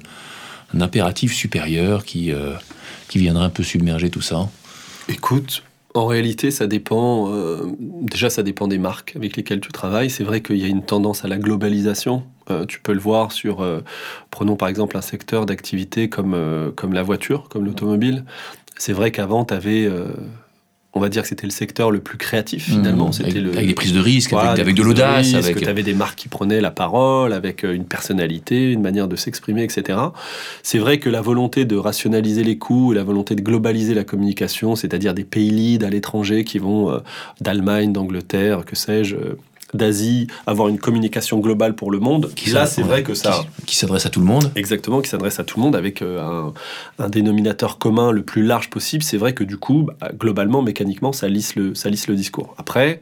[0.73, 2.53] un impératif supérieur qui, euh,
[3.07, 4.49] qui viendrait un peu submerger tout ça.
[5.07, 5.63] Écoute,
[5.95, 7.31] en réalité, ça dépend.
[7.33, 10.09] Euh, déjà, ça dépend des marques avec lesquelles tu travailles.
[10.09, 12.23] C'est vrai qu'il y a une tendance à la globalisation.
[12.51, 13.61] Euh, tu peux le voir sur.
[13.61, 13.79] Euh,
[14.29, 18.25] prenons par exemple un secteur d'activité comme, comme la voiture, comme l'automobile.
[18.77, 19.89] C'est vrai qu'avant, tu avais
[20.97, 23.09] on va dire que c'était le secteur le plus créatif finalement.
[23.09, 23.13] Mmh.
[23.13, 25.33] c'était avec, des prises de risques, avec, de l'audace.
[25.33, 25.57] Avec...
[25.57, 29.17] tu avais des marques qui prenaient la parole, avec euh, une personnalité, une manière de
[29.17, 29.99] s'exprimer, etc.
[30.63, 34.77] C'est vrai que la volonté de rationaliser les coûts, la volonté de globaliser la communication,
[34.77, 36.99] c'est-à-dire des pays leads à l'étranger qui vont euh,
[37.41, 39.37] d'Allemagne, d'Angleterre, que sais-je, euh,
[39.75, 42.31] d'Asie, avoir une communication globale pour le monde.
[42.35, 43.45] Qui Là, c'est vrai que ça...
[43.65, 44.51] Qui, s'adresse à tout le monde.
[44.55, 46.49] Exactement, qui s'adresse à tout le monde avec euh,
[46.99, 49.03] un, dénominateur commun le plus large possible.
[49.03, 52.55] C'est vrai que du coup, bah, globalement, mécaniquement, ça lisse le, ça lisse le discours.
[52.57, 53.01] Après,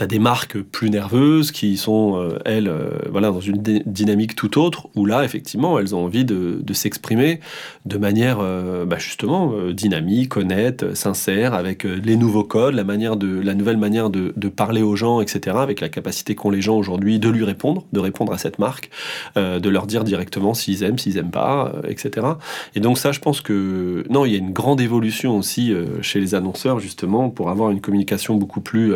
[0.00, 4.58] tu des marques plus nerveuses qui sont, euh, elles, euh, voilà, dans une dynamique tout
[4.58, 7.40] autre, où là, effectivement, elles ont envie de, s'exprimer
[7.84, 13.40] de manière, euh, bah, justement, dynamique, honnête, sincère, avec les nouveaux codes, la, manière de,
[13.40, 17.18] la nouvelle manière de, parler aux gens, etc., avec la capacité qu'ont les gens aujourd'hui
[17.18, 18.90] de lui répondre, de répondre à cette marque,
[19.36, 22.26] de leur dire directement s'ils aiment, s'ils aiment pas, etc.
[22.74, 26.20] Et donc ça, je pense que, non, il y a une grande évolution aussi chez
[26.20, 28.92] les annonceurs, justement, pour avoir une communication beaucoup plus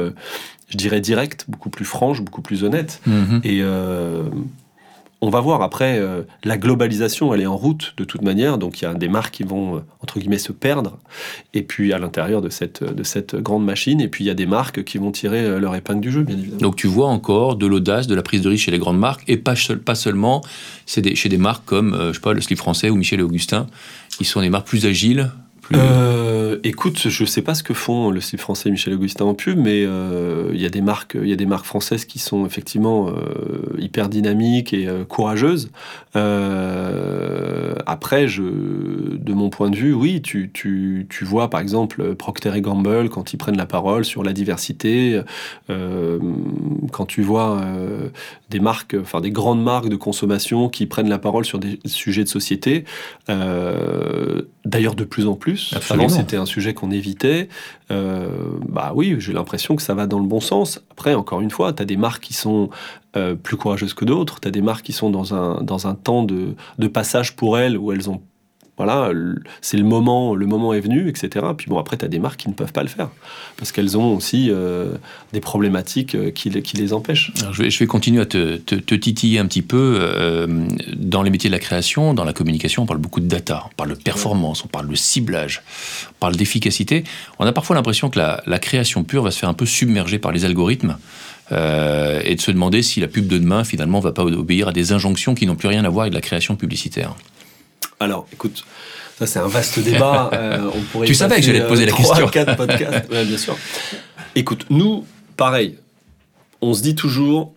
[0.68, 3.00] je dirais, directe, beaucoup plus franche, beaucoup plus honnête.
[3.06, 3.40] Mhm.
[3.44, 4.24] Et euh,
[5.20, 8.80] on va voir après, euh, la globalisation, elle est en route de toute manière, donc
[8.80, 10.98] il y a des marques qui vont, euh, entre guillemets, se perdre,
[11.54, 14.34] et puis à l'intérieur de cette, de cette grande machine, et puis il y a
[14.34, 16.60] des marques qui vont tirer leur épingle du jeu, bien évidemment.
[16.60, 19.24] Donc tu vois encore de l'audace, de la prise de risque chez les grandes marques,
[19.28, 20.42] et pas, pas seulement
[20.96, 23.66] des, chez des marques comme, je sais pas, le Slip français ou Michel et Augustin,
[24.10, 25.30] qui sont des marques plus agiles,
[25.72, 29.58] euh, écoute, je sais pas ce que font le style français Michel Augustin en pub,
[29.58, 32.44] mais euh, il y a des marques, il y a des marques françaises qui sont
[32.46, 33.12] effectivement euh,
[33.78, 35.70] hyper dynamiques et courageuses.
[37.86, 42.54] après, je, de mon point de vue, oui, tu, tu, tu vois par exemple Procter
[42.54, 45.20] et Gamble quand ils prennent la parole sur la diversité,
[45.68, 47.60] quand tu vois
[48.54, 52.24] des marques, enfin des grandes marques de consommation qui prennent la parole sur des sujets
[52.24, 52.84] de société.
[54.64, 57.48] D'ailleurs, de plus en plus Avant, c'était un sujet qu'on évitait.
[57.90, 58.28] Euh,
[58.66, 60.82] bah oui, j'ai l'impression que ça va dans le bon sens.
[60.90, 62.70] Après, encore une fois, tu as des marques qui sont
[63.16, 64.40] euh, plus courageuses que d'autres.
[64.40, 67.58] Tu as des marques qui sont dans un, dans un temps de, de passage pour
[67.58, 68.22] elles où elles ont
[68.76, 69.12] voilà,
[69.60, 71.46] c'est le moment, le moment est venu, etc.
[71.56, 73.08] Puis bon, après, tu as des marques qui ne peuvent pas le faire,
[73.56, 74.94] parce qu'elles ont aussi euh,
[75.32, 77.32] des problématiques euh, qui, les empêchent.
[77.52, 78.56] je, vais, continuer à te,
[78.96, 79.98] titiller un petit peu.
[80.00, 83.64] Euh, dans les métiers de la création, dans la communication, on parle beaucoup de data,
[83.66, 85.62] on parle de performance, on parle de ciblage,
[86.10, 87.04] on parle d'efficacité.
[87.38, 90.18] On a parfois l'impression que la, la, création pure va se faire un peu submerger
[90.18, 90.96] par les algorithmes,
[91.52, 94.92] et de se demander si la pub de demain, finalement, va pas obéir à des
[94.92, 97.14] injonctions qui n'ont plus rien à voir avec la création publicitaire.
[98.04, 98.64] Alors, écoute,
[99.18, 100.30] ça c'est un vaste débat.
[100.74, 102.28] on pourrait tu savais que j'allais te poser la question.
[102.28, 103.56] 4 podcasts, bien sûr.
[104.34, 105.78] Écoute, nous, pareil,
[106.60, 107.52] on se dit toujours,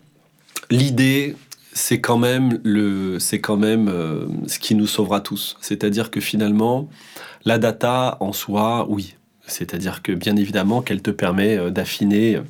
[0.70, 1.36] l'idée,
[1.72, 5.56] c'est quand même, le, c'est quand même euh, ce qui nous sauvera tous.
[5.60, 6.88] C'est-à-dire que finalement,
[7.44, 9.14] la data en soi, oui.
[9.46, 12.40] C'est-à-dire que bien évidemment qu'elle te permet euh, d'affiner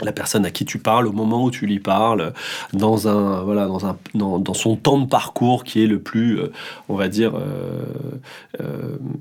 [0.00, 2.32] la personne à qui tu parles au moment où tu lui parles
[2.72, 6.52] dans un voilà dans un dans, son temps de parcours qui est le plus euh,
[6.88, 7.34] on va dire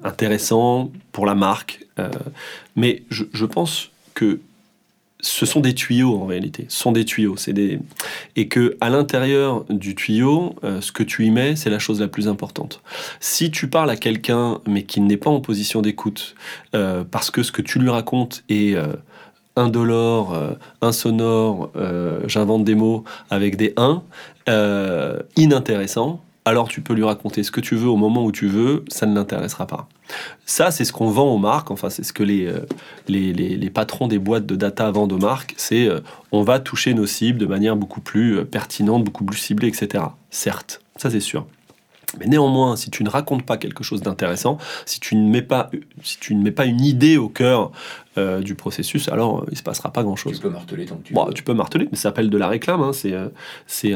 [0.04, 1.86] intéressant pour la marque
[2.76, 4.40] mais je, je pense que
[5.22, 6.66] ce sont des tuyaux en réalité.
[6.68, 7.36] Ce sont des tuyaux.
[7.38, 7.80] C'est des
[8.36, 12.02] et que à l'intérieur du tuyau, euh, ce que tu y mets, c'est la chose
[12.02, 12.82] la plus importante.
[13.20, 16.36] Si tu parles à quelqu'un mais qui n'est pas en position d'écoute,
[16.76, 18.76] euh, parce que ce que tu lui racontes est
[19.58, 20.38] euh, indolore,
[20.82, 21.72] insonore,
[22.26, 24.02] j'invente des mots avec des 1,
[25.38, 28.84] inintéressant, alors tu peux lui raconter ce que tu veux au moment où tu veux,
[28.88, 29.88] ça ne l'intéressera pas.
[30.46, 32.66] Ça, c'est ce qu'on vend aux marques, enfin, c'est ce que les, euh,
[33.08, 36.00] les, les, patrons des boîtes de data vendent aux marques, c'est euh,
[36.32, 40.04] on va toucher nos cibles de manière beaucoup plus euh, pertinente, beaucoup plus ciblée, etc.
[40.32, 41.46] Certes, ça c'est sûr.
[42.20, 45.70] Mais néanmoins, si tu ne racontes pas quelque chose d'intéressant, si tu ne mets pas,
[46.04, 47.72] si tu ne mets pas une idée au cœur
[48.18, 50.36] euh, du processus, alors euh, il se passera pas grand-chose.
[50.36, 52.48] Tu peux marteler tant que tu bon, Tu peux marteler, mais ça s'appelle de la
[52.48, 52.82] réclame.
[52.82, 53.30] Hein, c'est euh,
[53.68, 53.94] c'est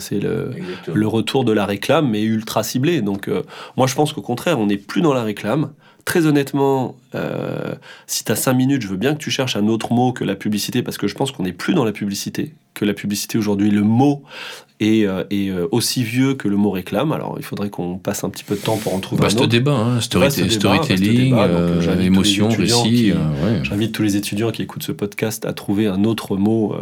[0.00, 0.50] c'est le,
[0.92, 3.00] le retour de la réclame, mais ultra ciblé.
[3.00, 3.30] Donc
[3.76, 5.72] moi, je pense qu'au contraire, on n'est plus dans la réclame.
[6.04, 6.96] Très honnêtement,
[8.08, 10.24] si tu as 5 minutes, je veux bien que tu cherches un autre mot que
[10.24, 13.38] la publicité, parce que je pense qu'on n'est plus dans la publicité, que la publicité
[13.38, 14.22] aujourd'hui, le mot
[14.82, 17.12] est, euh, euh, aussi vieux que le mot réclame.
[17.12, 19.46] Alors il faudrait qu'on passe un petit peu de temps pour en trouver un autre.
[19.46, 20.00] débat, hein.
[20.00, 23.12] storytelling, euh, émotion, récit.
[23.62, 26.74] J'invite tous les étudiants qui écoutent ce podcast à trouver un autre mot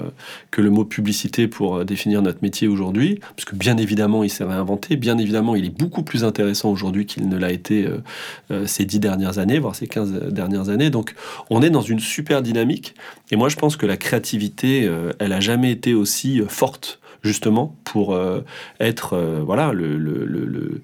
[0.51, 4.45] que le mot publicité pour définir notre métier aujourd'hui, parce que bien évidemment il s'est
[4.45, 7.87] réinventé, bien évidemment il est beaucoup plus intéressant aujourd'hui qu'il ne l'a été
[8.67, 10.91] ces dix dernières années, voire ces 15 dernières années.
[10.91, 11.15] Donc
[11.51, 12.95] on est dans une super dynamique,
[13.31, 18.15] et moi je pense que la créativité, elle a jamais été aussi forte justement pour
[18.15, 18.41] euh,
[18.79, 20.83] être euh, voilà le, de,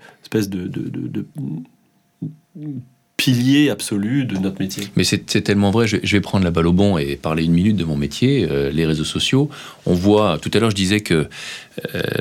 [3.16, 4.88] pilier absolu de notre métier.
[4.96, 7.76] Mais c'est tellement vrai, je, vais prendre la balle au bon et parler une minute
[7.76, 9.48] de mon métier, euh, les réseaux sociaux.
[9.86, 11.28] On voit, tout à l'heure je disais que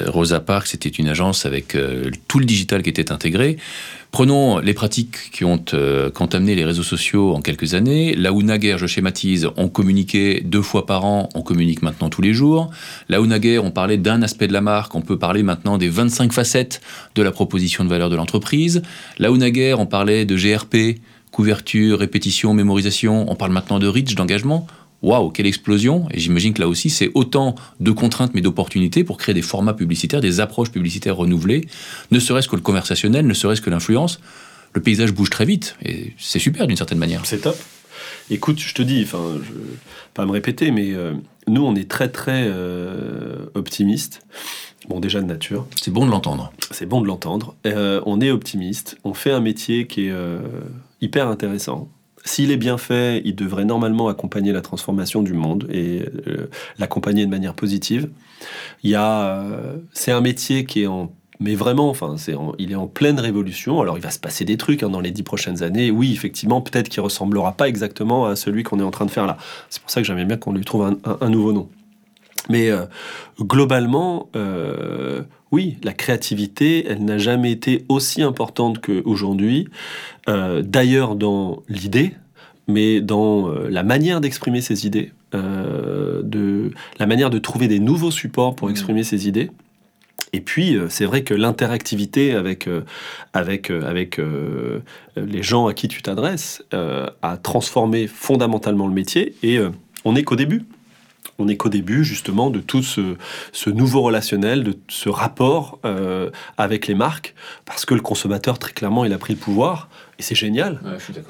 [0.07, 1.77] Rosa Parks c'était une agence avec
[2.27, 3.57] tout le digital qui était intégré.
[4.15, 8.15] Prenons les pratiques qui ont, euh, les réseaux sociaux en quelques années.
[8.15, 12.21] Là où naguère, je schématise, on communiquait deux fois par an, on communique maintenant tous
[12.21, 12.69] les jours.
[13.09, 15.89] Là où naguère, on parlait d'un aspect de la marque, on peut parler maintenant des
[15.89, 16.79] 25 facettes
[17.15, 18.83] de la proposition de valeur de l'entreprise.
[19.19, 21.01] Là où naguère, on parlait de GRP,
[21.31, 24.65] couverture, répétition, mémorisation, on parle maintenant de reach, d'engagement
[25.05, 29.17] waouh, quelle explosion Et j'imagine que là aussi, c'est autant de contraintes mais d'opportunités pour
[29.17, 31.67] créer des formats publicitaires, des approches publicitaires renouvelées,
[32.11, 34.19] ne serait-ce que le conversationnel, ne serait-ce que l'influence.
[34.73, 37.21] Le paysage bouge très vite et c'est super d'une certaine manière.
[37.25, 37.55] C'est top.
[38.29, 39.53] Écoute, je te dis, enfin, je
[40.13, 41.13] pas me répéter, mais euh,
[41.47, 44.25] nous, on est très très euh, optimistes.
[44.89, 45.67] Bon, déjà de nature.
[45.79, 46.51] C'est bon de l'entendre.
[46.71, 47.55] C'est bon de l'entendre.
[47.65, 48.97] Euh, on est optimiste.
[49.03, 50.13] On fait un métier qui est
[51.01, 51.89] hyper intéressant.
[52.25, 57.23] S'il est bien fait, il devrait normalement accompagner la transformation du monde et euh, l'accompagner
[57.23, 58.09] de manière positive.
[58.83, 61.11] Il y a, euh, c'est un métier qui est en
[61.41, 62.15] mais vraiment, enfin,
[62.59, 63.81] il est en pleine révolution.
[63.81, 65.91] Alors, il va se passer des trucs hein, dans les dix prochaines années.
[65.91, 69.25] Oui, effectivement, peut-être qu'il ressemblera pas exactement à celui qu'on est en train de faire
[69.25, 69.35] là.
[69.69, 71.67] C'est pour ça que j'aimerais bien qu'on lui trouve un, nouveau nom.
[72.47, 72.85] Mais euh,
[73.37, 74.29] globalement,
[75.55, 79.69] oui, la créativité, elle n'a jamais été aussi importante qu'aujourd'hui.
[80.27, 82.11] Euh, d'ailleurs, dans l'idée,
[82.67, 87.79] mais dans euh, la manière d'exprimer ses idées, euh, de la manière de trouver des
[87.79, 88.71] nouveaux supports pour mmh.
[88.71, 89.49] exprimer ses idées.
[90.33, 92.67] Et puis, c'est vrai que l'interactivité avec,
[93.31, 94.19] avec, avec
[95.15, 99.35] les gens à qui tu t'adresses a transformé fondamentalement le métier.
[99.43, 99.59] Et
[100.03, 100.63] on n'est qu'au début
[101.37, 106.87] on n'est qu'au début justement de tout ce, nouveau relationnel, de ce rapport euh, avec
[106.87, 110.35] les marques, parce que le consommateur, très clairement, il a pris le pouvoir et c'est
[110.35, 110.79] génial.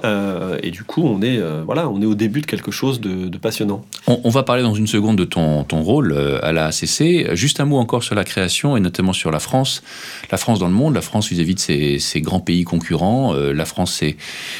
[0.03, 3.01] Euh, et du coup, on est, euh, voilà, on est au début de quelque chose
[3.01, 3.83] de, passionnant.
[4.05, 7.33] On, va parler dans une seconde de ton, ton rôle à la ACC.
[7.33, 9.81] Juste un mot encore sur la création et notamment sur la France.
[10.31, 11.59] La France dans le monde, la France vis-à-vis de
[11.99, 13.33] ses, grands pays concurrents.
[13.33, 14.17] la France, c'est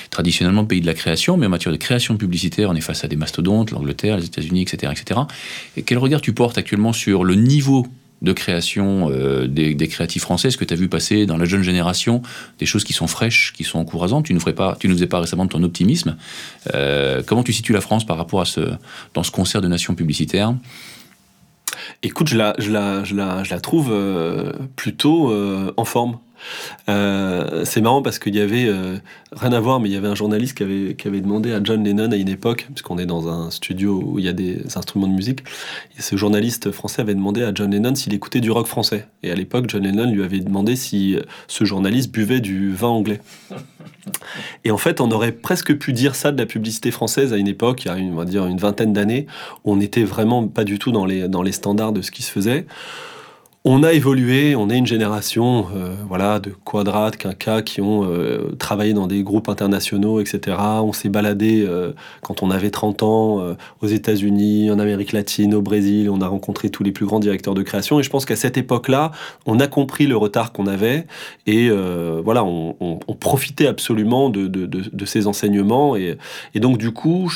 [0.09, 3.03] traditionnellement le pays de la création, mais en matière de création publicitaire, on est face
[3.03, 5.21] à des mastodontes, l'Angleterre, les États-Unis, etc., etc.
[5.85, 7.87] Quel regard tu portes actuellement sur le niveau
[8.21, 10.47] de création euh, des, créatifs français?
[10.47, 12.21] Est-ce que tu as vu passer dans la jeune génération
[12.59, 14.25] des choses qui sont fraîches, qui sont encourageantes?
[14.25, 16.17] Tu tu nous faisais pas récemment de ton optimisme.
[16.73, 18.61] Euh, comment tu situes la France par rapport à ce,
[19.13, 20.53] dans ce concert de nations publicitaires?
[22.03, 23.93] Écoute, je la, trouve
[24.75, 25.33] plutôt
[25.75, 26.17] en forme.
[26.89, 28.97] Euh, c'est marrant parce qu'il y avait, euh,
[29.31, 32.11] rien à voir, mais il y avait un journaliste qui avait, demandé à John Lennon
[32.11, 35.13] à une époque, puisqu'on est dans un studio où il y a des instruments de
[35.13, 35.41] musique,
[35.97, 39.07] et ce journaliste français avait demandé à John Lennon s'il écoutait du rock français.
[39.23, 43.21] Et à l'époque, John Lennon lui avait demandé si ce journaliste buvait du vin anglais.
[44.63, 47.47] Et en fait, on aurait presque pu dire ça de la publicité française à une
[47.47, 49.25] époque, il y a une, dire une vingtaine d'années,
[49.63, 52.65] où on n'était vraiment pas du tout dans les standards de ce qui se faisait.
[53.67, 58.51] On a évolué, on est une génération euh, voilà, de quadrates, quinquas qui ont euh,
[58.59, 60.55] travaillé dans des groupes internationaux, etc.
[60.83, 65.63] On s'est baladé euh, quand on avait 30 ans aux États-Unis, en Amérique latine, au
[65.63, 66.11] Brésil.
[66.11, 67.99] On a rencontré tous les plus grands directeurs de création.
[67.99, 69.11] Et je pense qu'à cette époque-là,
[69.47, 71.07] on a compris le retard qu'on avait.
[71.47, 71.71] Et
[72.23, 75.95] voilà, on, profitait absolument de, ces enseignements.
[75.95, 76.19] Et,
[76.53, 77.31] et, donc, du coup,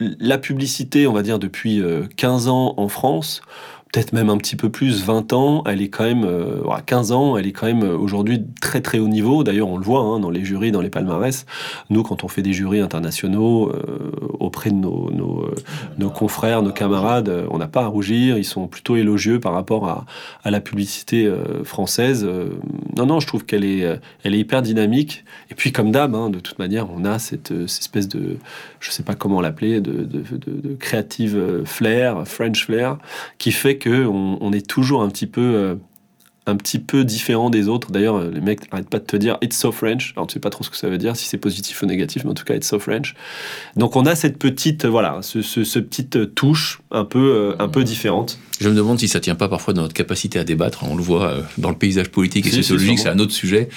[0.00, 1.80] la publicité, on va dire, depuis
[2.16, 3.42] 15 ans en France,
[3.92, 7.36] peut-être même un petit peu plus, 20 ans, elle est quand même, euh, 15 ans,
[7.36, 9.44] elle est quand même euh, aujourd'hui très très haut niveau.
[9.44, 11.46] D'ailleurs, on le voit hein, dans les jurys, dans les palmarès.
[11.90, 16.72] Nous, quand on fait des jurys internationaux euh, auprès de nos, nos, euh, confrères, nos
[16.72, 18.36] camarades, on n'a pas à rougir.
[18.36, 20.04] Ils sont plutôt élogieux par rapport à,
[20.42, 21.30] à la publicité
[21.64, 22.26] française.
[22.96, 23.86] non, non, je trouve qu'elle est,
[24.24, 25.24] elle est hyper dynamique.
[25.50, 28.38] Et puis, comme d'hab, hein, de toute manière, on a cette, espèce de,
[28.80, 32.98] je sais pas comment l'appeler, de, de, de, de créative flair, French flair,
[33.38, 35.74] qui fait qu'on on est toujours un petit peu euh,
[36.46, 37.90] un petit peu différent des autres.
[37.90, 40.12] D'ailleurs, euh, les mecs n'arrêtent pas de te dire It's so French.
[40.16, 42.24] Alors, ne sait pas trop ce que ça veut dire, si c'est positif ou négatif,
[42.24, 43.14] mais en tout cas, It's so French.
[43.76, 45.38] Donc, on a cette petite, euh, voilà, ce,
[45.80, 48.38] petite touche un peu, un peu différente.
[48.60, 50.84] Je me demande si ça tient pas parfois dans notre capacité à débattre.
[50.84, 53.68] On le voit dans le paysage politique et sociologique, c'est un autre sujet.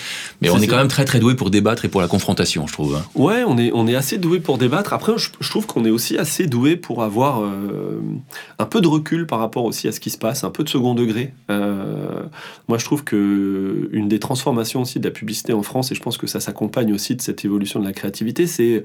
[0.41, 2.73] Mais on est quand même très très doué pour débattre et pour la confrontation, je
[2.73, 2.95] trouve.
[2.95, 3.03] Hein.
[3.15, 4.93] Ouais, on est, on est assez doué pour débattre.
[4.93, 7.43] Après, je, trouve qu'on est aussi assez doué pour avoir
[8.59, 10.69] un peu de recul par rapport aussi à ce qui se passe, un peu de
[10.69, 11.33] second degré.
[11.49, 16.01] Moi, je trouve que une des transformations aussi de la publicité en France, et je
[16.01, 18.83] pense que ça s'accompagne aussi de cette évolution de la créativité, c'est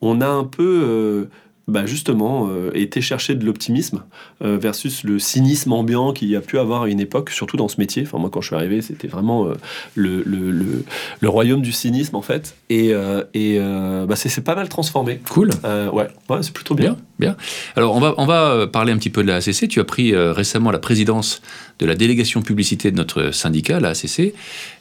[0.00, 1.24] on a un peu euh,
[1.68, 4.02] bah justement, euh, été chercher de l'optimisme
[4.42, 7.68] euh, versus le cynisme ambiant qu'il y a pu avoir à une époque, surtout dans
[7.68, 8.04] ce métier.
[8.06, 9.52] Enfin, moi, quand je suis arrivé, c'était vraiment euh,
[9.94, 10.84] le, le, le,
[11.20, 12.56] le, royaume du cynisme, en fait.
[12.70, 12.94] Et,
[13.34, 15.20] et bah, c'est pas mal transformé.
[15.30, 15.50] Cool.
[15.64, 16.96] ouais, ouais c'est plutôt bien.
[17.18, 17.36] bien.
[17.76, 19.68] Alors, on va, on va parler un petit peu de la ACC.
[19.68, 21.42] Tu as pris récemment la présidence
[21.78, 24.34] de la délégation publicité de notre syndicat, la ACC.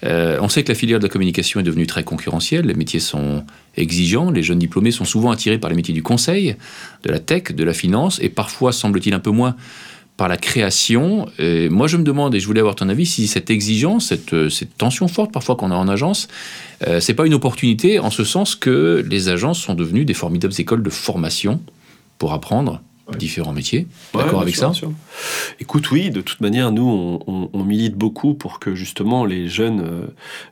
[0.04, 2.66] on sait que la filière de la communication est devenue très concurrentielle.
[2.66, 4.32] Les métiers sont exigeants.
[4.32, 6.56] Les jeunes diplômés sont souvent attirés par les métiers du conseil,
[7.04, 9.56] de la tech, de la finance, et parfois, semble-t-il, un peu moins
[10.18, 11.28] par la création.
[11.40, 14.50] Moi, je me demande, et je voulais avoir ton avis, si cette exigence, cette, euh,
[14.50, 16.28] cette tension forte parfois qu'on a en agence,
[16.88, 20.54] euh, c'est pas une opportunité en ce sens que les agences sont devenues des formidables
[20.58, 21.62] écoles de formation
[22.18, 22.82] pour apprendre
[23.16, 23.88] différents métiers.
[24.14, 24.72] D'accord avec ça
[25.60, 30.08] Écoute, oui, de toute manière, nous, on, milite beaucoup pour que justement les jeunes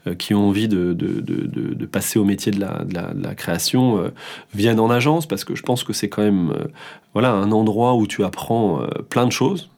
[0.07, 3.99] euh, qui ont envie de, de, de, passer au métier de la, de la, création
[3.99, 4.09] euh,
[4.53, 6.65] viennent en agence, parce que je pense que c'est quand même euh,
[7.13, 9.69] voilà, un endroit où tu apprends plein de choses.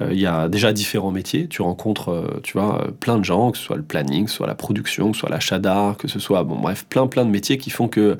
[0.00, 3.64] Il y a déjà différents métiers, tu rencontres, tu vois, plein de gens, que ce
[3.64, 6.18] soit le planning, que ce soit la production, que ce soit l'achat d'art, que ce
[6.18, 8.18] soit, bon bref, plein plein de métiers qui font que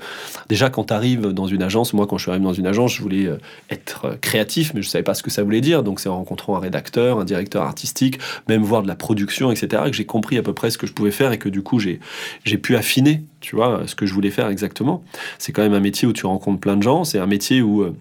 [0.48, 2.94] déjà quand tu arrives dans une agence, moi quand je suis arrivé dans une agence,
[2.94, 3.29] je voulais
[3.70, 5.82] être créatif, mais je savais pas ce que ça voulait dire.
[5.82, 9.82] Donc c'est en rencontrant un rédacteur, un directeur artistique, même voir de la production, etc.,
[9.86, 11.78] que j'ai compris à peu près ce que je pouvais faire et que du coup
[11.78, 12.00] j'ai
[12.44, 15.02] j'ai pu affiner, tu vois, ce que je voulais faire exactement.
[15.38, 17.04] C'est quand même un métier où tu rencontres plein de gens.
[17.04, 17.94] C'est un métier où euh,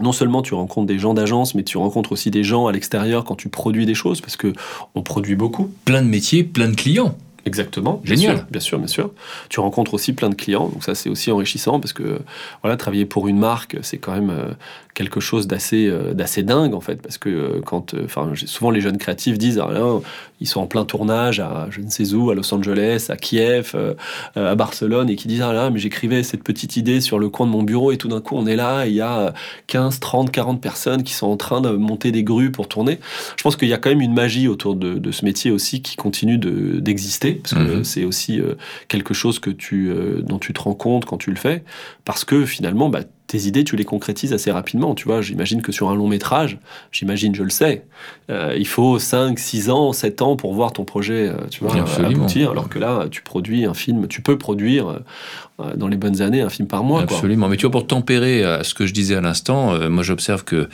[0.00, 3.24] non seulement tu rencontres des gens d'agence, mais tu rencontres aussi des gens à l'extérieur
[3.24, 4.52] quand tu produis des choses, parce que
[4.94, 5.70] on produit beaucoup.
[5.84, 7.16] Plein de métiers, plein de clients.
[7.46, 8.00] Exactement.
[8.04, 8.46] Génial.
[8.50, 9.10] Bien sûr, bien sûr,
[9.50, 12.20] Tu rencontres aussi plein de clients, donc ça c'est aussi enrichissant parce que
[12.62, 14.52] voilà, travailler pour une marque, c'est quand même euh,
[14.94, 18.80] quelque chose d'assez euh, d'assez dingue en fait, parce que euh, quand, enfin, souvent les
[18.80, 19.70] jeunes créatifs disent, ah,
[20.40, 23.76] ils sont en plein tournage à je ne sais où, à Los Angeles, à Kiev,
[24.36, 27.46] à Barcelone, et qui disent, ah là, mais j'écrivais cette petite idée sur le coin
[27.46, 29.34] de mon bureau et tout d'un coup on est là, et il y a
[29.66, 33.00] 15, 30, 40 personnes qui sont en train de monter des grues pour tourner.
[33.36, 35.82] Je pense qu'il y a quand même une magie autour de, de ce métier aussi
[35.82, 37.84] qui continue d'exister parce que mhm.
[37.84, 38.54] c'est aussi euh,
[38.88, 41.64] quelque chose que tu, euh, dont tu te rends compte quand tu le fais,
[42.04, 44.94] parce que finalement, bah, tes idées, tu les concrétises assez rapidement.
[44.94, 46.58] Tu vois, j'imagine que sur un long métrage,
[46.92, 47.84] j'imagine, je le sais,
[48.30, 52.50] euh, il faut 5, 6 ans, 7 ans pour voir ton projet tu vois, aboutir,
[52.50, 55.00] alors que là, tu produis un film, tu peux produire
[55.76, 57.02] dans les bonnes années un film par mois.
[57.02, 60.44] Absolument, mais tu vois, pour tempérer à ce que je disais à l'instant, moi j'observe
[60.44, 60.68] qu'il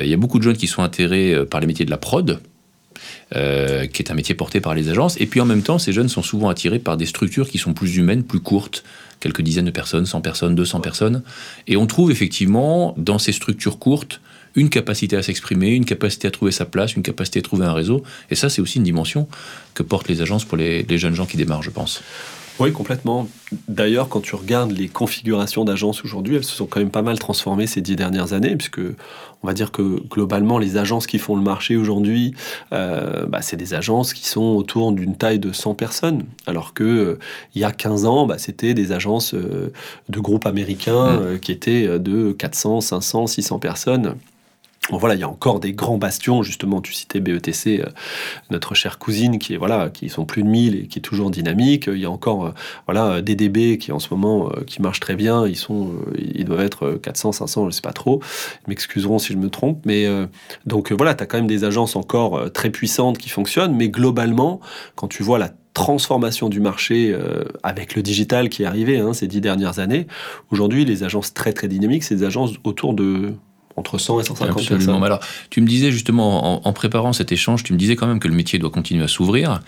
[0.00, 2.40] il y a beaucoup de jeunes qui sont atterrés par les métiers de la prod,
[3.34, 5.20] euh, qui est un métier porté par les agences.
[5.20, 7.74] Et puis en même temps, ces jeunes sont souvent attirés par des structures qui sont
[7.74, 8.84] plus humaines, plus courtes,
[9.20, 11.22] quelques dizaines de personnes, 100 personnes, 200 personnes.
[11.66, 14.20] Et on trouve effectivement dans ces structures courtes
[14.56, 17.72] une capacité à s'exprimer, une capacité à trouver sa place, une capacité à trouver un
[17.72, 18.04] réseau.
[18.30, 19.26] Et ça, c'est aussi une dimension
[19.74, 22.02] que portent les agences pour les, les jeunes gens qui démarrent, je pense.
[22.60, 23.26] Oui, complètement.
[23.66, 27.18] D'ailleurs, quand tu regardes les configurations d'agences aujourd'hui, elles se sont quand même pas mal
[27.18, 31.34] transformées ces dix dernières années, puisque on va dire que globalement, les agences qui font
[31.34, 32.32] le marché aujourd'hui,
[32.72, 36.84] euh, bah, c'est des agences qui sont autour d'une taille de 100 personnes, alors que
[36.84, 37.18] euh,
[37.56, 39.72] il y a 15 ans, bah, c'était des agences euh,
[40.08, 41.38] de groupes américains mmh.
[41.40, 44.14] qui étaient de 400, 500, 600 personnes.
[44.90, 47.86] Voilà, il y a encore des grands bastions, justement, tu citais BETC, euh,
[48.50, 51.30] notre chère cousine, qui est voilà, qui sont plus de 1000 et qui est toujours
[51.30, 51.86] dynamique.
[51.86, 52.50] Il y a encore euh,
[52.86, 55.46] voilà DDB qui en ce moment euh, qui marche très bien.
[55.46, 58.20] Ils sont, ils doivent être 400, 500, je sais pas trop.
[58.66, 60.06] Ils m'excuseront si je me trompe, mais
[60.66, 64.60] donc voilà, tu as quand même des agences encore très puissantes qui fonctionnent, mais globalement,
[64.96, 67.16] quand tu vois la transformation du marché
[67.62, 70.06] avec le digital qui est arrivé hein, ces dix dernières années.
[70.50, 73.34] Aujourd'hui, les agences très très dynamiques, c'est des agences autour de
[73.76, 74.86] entre 100 et 150 Absolument.
[74.86, 75.04] personnes.
[75.04, 78.28] Alors, tu me disais justement, en, préparant cet échange, tu me disais quand même que
[78.28, 79.62] le métier doit continuer à s'ouvrir.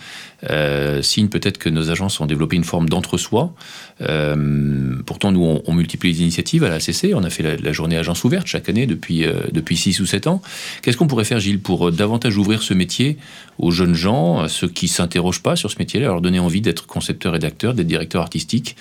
[0.49, 3.53] Euh, signe peut-être que nos agences ont développé une forme d'entre-soi.
[4.01, 7.13] Euh, pourtant, nous, on, multiplie les initiatives à la CC.
[7.13, 10.27] On a fait la, journée agence ouverte chaque année depuis, euh, depuis 6 ou 7
[10.27, 10.41] ans.
[10.81, 13.17] Qu'est-ce qu'on pourrait faire, Gilles, pour davantage ouvrir ce métier
[13.59, 16.61] aux jeunes gens, à ceux qui ne s'interrogent pas sur ce métier-là, leur donner envie
[16.61, 18.75] d'être concepteur-rédacteur, d'être directeur artistique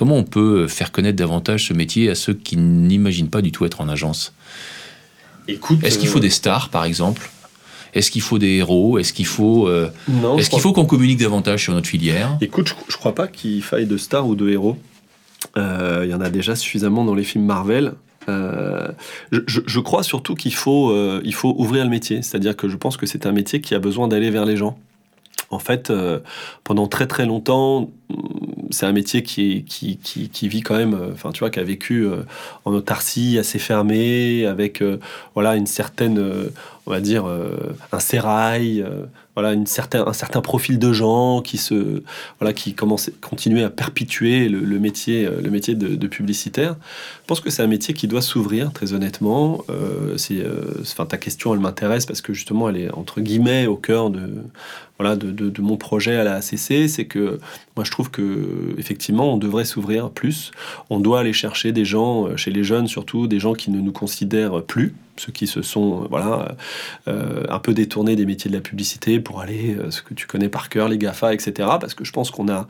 [0.00, 3.66] Comment on peut faire connaître davantage ce métier à ceux qui n'imaginent pas du tout
[3.66, 4.32] être en agence?
[5.46, 7.30] Est-ce qu'il faut euh, des stars, par exemple?
[7.92, 8.98] Est-ce qu'il faut des héros?
[8.98, 9.90] Est-ce qu'il faut, euh,
[10.38, 12.38] est-ce qu'il faut qu'on communique davantage sur notre filière?
[12.40, 14.78] Écoute, je, ne crois pas qu'il faille de stars ou de héros.
[15.58, 17.92] Euh, il y en a déjà suffisamment dans les films Marvel.
[18.26, 22.22] je, crois surtout qu'il faut, il faut ouvrir le métier.
[22.22, 24.78] C'est-à-dire que je pense que c'est un métier qui a besoin d'aller vers les gens.
[25.50, 25.92] En fait,
[26.64, 27.90] pendant très très longtemps,
[28.70, 31.64] c'est un métier qui, qui, qui, vit quand même, euh, enfin, tu vois, qui a
[31.64, 32.22] vécu euh,
[32.64, 34.98] en autarcie, assez fermée, avec, euh,
[35.34, 36.22] voilà, une certaine,
[36.86, 37.24] on va dire,
[37.92, 38.84] un sérail,
[39.34, 42.02] voilà, une certain, un certain profil de gens qui se,
[42.38, 46.76] voilà, qui commençaient, continuaient à perpétuer le, métier, le métier de, publicitaire.
[47.22, 49.64] Je pense que c'est un métier qui doit s'ouvrir, très honnêtement.
[50.16, 50.42] c'est,
[50.80, 54.28] enfin, ta question, elle m'intéresse parce que justement, elle est entre guillemets au cœur de,
[55.02, 56.88] de mon projet à la ACC.
[56.88, 57.38] C'est que
[57.76, 60.50] moi, je trouve que effectivement, on devrait s'ouvrir plus.
[60.90, 63.80] On doit aller chercher des gens, euh, chez les jeunes surtout, des gens qui ne
[63.80, 66.56] nous considèrent plus, ceux qui se sont euh, voilà,
[67.08, 70.48] euh, un peu détournés des métiers de la publicité pour aller, ce que tu connais
[70.48, 71.52] par cœur, les GAFA, etc.
[71.80, 72.66] Parce que je pense qu'on a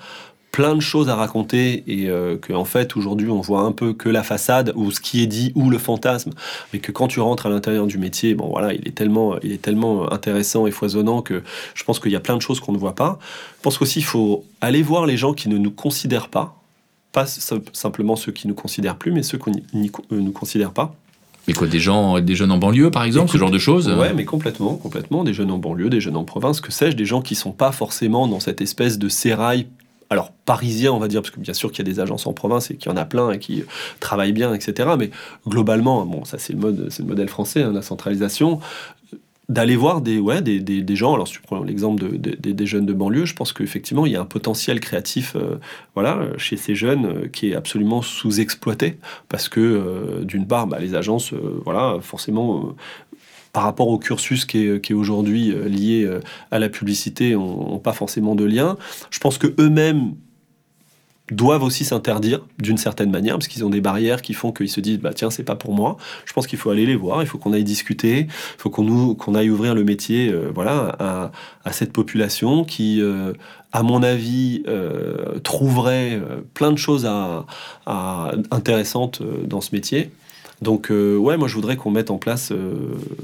[0.52, 3.92] plein de choses à raconter et qu'en que en fait aujourd'hui on voit un peu
[3.92, 6.32] que la façade ou ce qui est dit ou le fantasme.
[6.72, 9.52] Mais que quand tu rentres à l'intérieur du métier bon voilà il est tellement il
[9.52, 11.42] est tellement intéressant et foisonnant que
[11.74, 13.18] je pense qu'il y a plein de choses qu'on ne voit pas.
[13.58, 16.56] Je pense qu'aussi il faut aller voir les gens qui ne nous considèrent pas.
[17.12, 20.94] Pas simplement ceux qui nous considèrent plus mais ceux qui ne euh, nous considèrent pas.
[21.48, 24.12] Mais quoi, des gens, des jeunes en banlieue, par exemple, ce genre de choses Ouais,
[24.12, 25.24] mais complètement, complètement.
[25.24, 27.72] Des jeunes en banlieue, des jeunes en province, que sais-je, des gens qui sont pas
[27.72, 29.66] forcément dans cette espèce de sérail
[30.10, 32.32] alors parisien, on va dire, parce que bien sûr qu'il y a des agences en
[32.32, 33.64] province et qu'il y en a plein et qui
[34.00, 34.90] travaillent bien, etc.
[34.98, 35.10] Mais
[35.46, 38.60] globalement, bon, ça c'est le modèle français, hein, la centralisation
[39.50, 40.42] d'aller voir des, ouais,
[40.94, 41.14] gens.
[41.14, 44.16] Alors, si tu prends l'exemple de, des jeunes de banlieue, je pense qu'effectivement, il y
[44.16, 49.60] a un potentiel créatif euh, chez ces jeunes euh, qui est absolument sous-exploité parce que,
[49.60, 52.76] euh, d'une part, bah, les agences, voilà, forcément,
[53.52, 57.92] par rapport au cursus qui est, aujourd'hui euh, lié euh, à la publicité, n'ont pas
[57.92, 58.76] forcément de lien.
[59.10, 60.14] Je pense que eux-mêmes
[61.30, 64.80] doivent aussi s'interdire d'une certaine manière parce qu'ils ont des barrières qui font qu'ils se
[64.80, 67.26] disent bah tiens c'est pas pour moi je pense qu'il faut aller les voir il
[67.26, 71.30] faut qu'on aille discuter il faut qu'on aille ouvrir le métier euh, voilà
[71.64, 73.00] à, cette population qui
[73.70, 74.64] à mon avis
[75.44, 76.20] trouverait
[76.52, 77.08] plein de choses
[77.86, 80.10] intéressantes dans ce métier
[80.62, 82.74] donc euh, ouais, moi je voudrais qu'on mette en place, euh,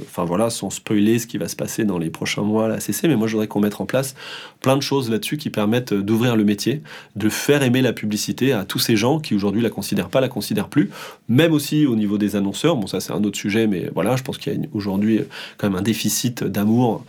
[0.01, 2.81] enfin voilà, sans spoiler ce qui va se passer dans les prochains mois à la
[2.81, 4.15] CC, mais moi je voudrais qu'on mette en place
[4.61, 6.83] plein de choses là-dessus qui permettent d'ouvrir le métier,
[7.15, 10.29] de faire aimer la publicité à tous ces gens qui aujourd'hui la considèrent pas, la
[10.29, 10.91] considèrent plus,
[11.29, 12.77] même aussi au niveau des annonceurs.
[12.77, 15.21] Bon ça c'est un autre sujet, mais voilà, je pense qu'il y a aujourd'hui
[15.59, 17.05] quand même un déficit d'amour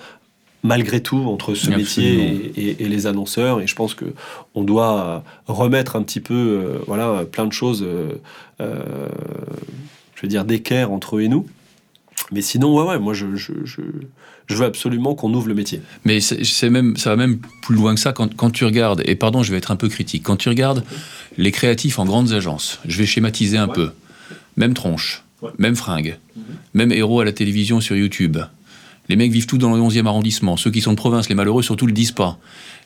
[0.63, 4.05] malgré tout entre ce métier et, les annonceurs et je pense que
[4.55, 7.85] on doit remettre un petit peu euh, voilà plein de choses
[10.17, 11.45] je veux dire, d'équerre entre eux et nous.
[12.31, 13.81] Mais sinon, ouais, ouais, moi, je, je, je,
[14.47, 15.81] je veux absolument qu'on ouvre le métier.
[16.03, 19.15] Mais c'est même, ça va même plus loin que ça quand, quand, tu regardes, et
[19.15, 20.83] pardon, je vais être un peu critique, quand tu regardes
[21.37, 23.91] les créatifs en grandes agences, je vais schématiser un peu,
[24.57, 25.23] même tronche,
[25.59, 26.43] même fringue, mhm.
[26.73, 28.37] même héros à la télévision sur YouTube.
[29.09, 30.57] Les mecs vivent tous dans le 11e arrondissement.
[30.57, 32.39] Ceux qui sont de province, les malheureux, surtout le disent pas.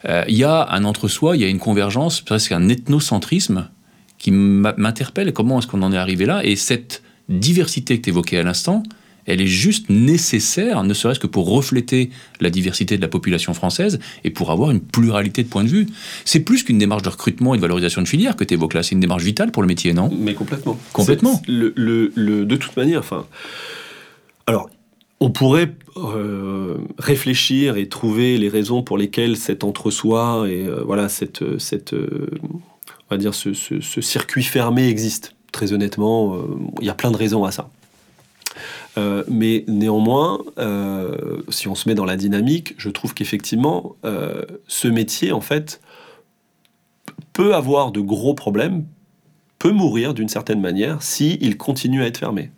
[0.05, 3.69] Euh, il y a un entre-soi, il y a une convergence, presque un ethnocentrisme
[4.19, 5.33] qui m'interpelle.
[5.33, 6.45] Comment est-ce qu'on en est arrivé là?
[6.45, 7.01] Et cette
[7.39, 8.83] diversité que tu évoquais à l'instant,
[9.25, 12.09] elle est juste nécessaire, ne serait-ce que pour refléter
[12.39, 15.87] la diversité de la population française et pour avoir une pluralité de points de vue.
[16.25, 18.83] C'est plus qu'une démarche de recrutement et de valorisation de filière que tu évoques là,
[18.83, 20.09] c'est une démarche vitale pour le métier, non?
[20.11, 20.79] Mais complètement.
[20.91, 21.41] Complètement.
[21.47, 23.25] Le, le, de toute manière, enfin.
[24.47, 24.69] Alors,
[25.19, 31.09] on pourrait euh, réfléchir et trouver les raisons pour lesquelles cet entre-soi et euh, voilà
[31.09, 35.35] cette, cette euh, on va dire ce, ce, circuit fermé existe.
[35.51, 36.37] Très honnêtement,
[36.79, 37.69] il y a plein de raisons à ça.
[39.27, 40.39] mais néanmoins,
[41.49, 43.95] si on se met dans la dynamique, je trouve qu'effectivement,
[44.67, 45.81] ce métier, en fait,
[47.33, 48.85] peut avoir de gros problèmes,
[49.59, 52.51] peut mourir d'une certaine manière s'il continue à être fermé.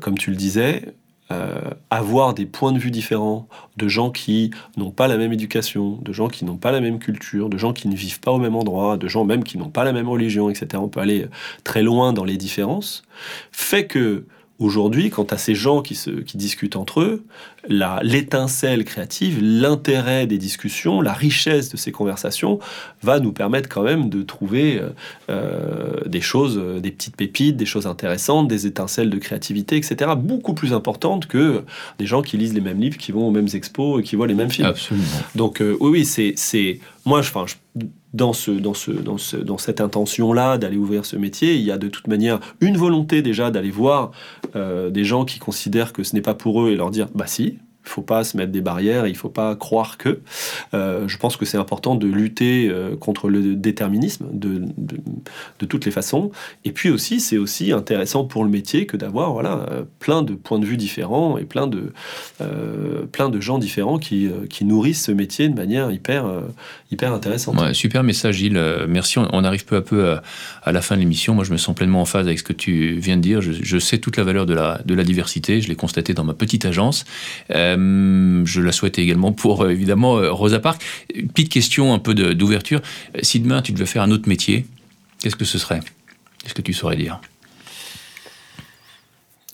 [0.00, 0.94] comme tu le disais,
[1.32, 5.98] euh, avoir des points de vue différents, de gens qui n'ont pas la même éducation,
[6.02, 8.38] de gens qui n'ont pas la même culture, de gens qui ne vivent pas au
[8.38, 10.68] même endroit, de gens même qui n'ont pas la même religion, etc.
[10.76, 11.26] On peut aller
[11.64, 13.02] très loin dans les différences,
[13.50, 14.26] fait que
[14.58, 17.26] Aujourd'hui, quant à ces gens qui, se, qui discutent entre eux,
[17.68, 22.58] l'étincelle créative, l'intérêt des discussions, la richesse de ces conversations
[23.02, 24.90] va nous permettre quand même de trouver euh,
[25.30, 30.12] euh, des choses, euh, des petites pépites, des choses intéressantes, des étincelles de créativité, etc.
[30.16, 31.62] Beaucoup plus importantes que
[31.98, 34.26] des gens qui lisent les mêmes livres, qui vont aux mêmes expos et qui voient
[34.26, 34.68] les mêmes films.
[34.68, 35.04] Absolument.
[35.34, 36.80] Donc oui, oui, c'est...
[37.04, 37.54] Moi, je, je
[38.16, 41.70] dans, ce, dans, ce, dans, ce, dans cette intention-là d'aller ouvrir ce métier, il y
[41.70, 44.10] a de toute manière une volonté déjà d'aller voir
[44.56, 47.26] euh, des gens qui considèrent que ce n'est pas pour eux et leur dire bah
[47.26, 47.55] si,
[47.86, 50.20] il faut pas se mettre des barrières, il faut pas croire que.
[50.74, 55.84] Euh, je pense que c'est important de lutter euh, contre le déterminisme de, de, toutes
[55.84, 56.32] les façons.
[56.64, 60.34] Et puis aussi, c'est aussi intéressant pour le métier que d'avoir voilà euh, plein de
[60.34, 61.92] points de vue différents et plein de
[63.12, 66.26] plein de gens différents qui, qui nourrissent ce métier de manière hyper
[66.90, 67.74] hyper intéressante.
[67.74, 68.60] super message, Gilles.
[68.88, 69.18] Merci.
[69.18, 70.16] On, arrive peu à peu
[70.62, 71.34] à, la fin de l'émission.
[71.34, 73.40] Moi, je me sens pleinement en phase avec ce que tu viens de dire.
[73.40, 75.60] Je, sais toute la valeur de la de la diversité.
[75.60, 77.04] Je l'ai constaté dans ma petite agence.
[77.76, 80.82] Je la souhaite également pour euh, évidemment euh, Rosa Parks.
[81.34, 82.80] Petite question un peu d'ouverture.
[83.22, 84.66] Si demain tu devais faire un autre métier,
[85.20, 85.80] qu'est-ce que ce serait?
[86.42, 87.20] Qu'est-ce que tu saurais dire?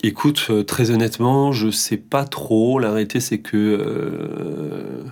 [0.05, 2.81] Écoute, euh, très honnêtement, je sais pas trop.
[2.81, 5.05] La réalité, c'est que euh,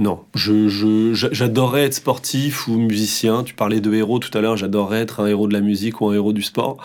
[0.00, 3.44] non, je, j'adorerais être sportif ou musicien.
[3.44, 4.56] Tu parlais de héros tout à l'heure.
[4.56, 6.78] J'adorerais être un héros de la musique ou un héros du sport,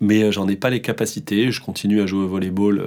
[0.00, 1.52] mais euh, j'en ai pas les capacités.
[1.52, 2.82] Je continue à jouer au volleyball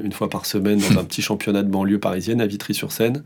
[0.00, 3.24] une fois par semaine dans un petit championnat de banlieue parisienne à Vitry-sur-Seine,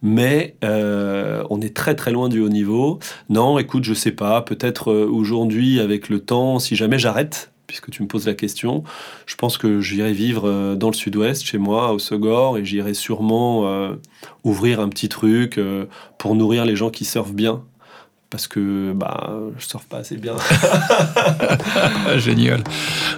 [0.00, 2.98] mais on est très très loin du haut niveau.
[3.28, 4.40] Non, écoute, je sais pas.
[4.40, 8.84] Peut-être aujourd'hui, avec le temps, si jamais j'arrête puisque tu me poses la question.
[9.24, 12.92] Je pense que j'irai vivre euh, dans le sud-ouest, chez moi, au Segor, et j'irai
[12.92, 13.94] sûrement euh,
[14.44, 15.86] ouvrir un petit truc euh,
[16.18, 17.64] pour nourrir les gens qui surfent bien
[18.32, 20.34] parce que bah, je surfe pas assez bien.
[22.16, 22.64] Génial.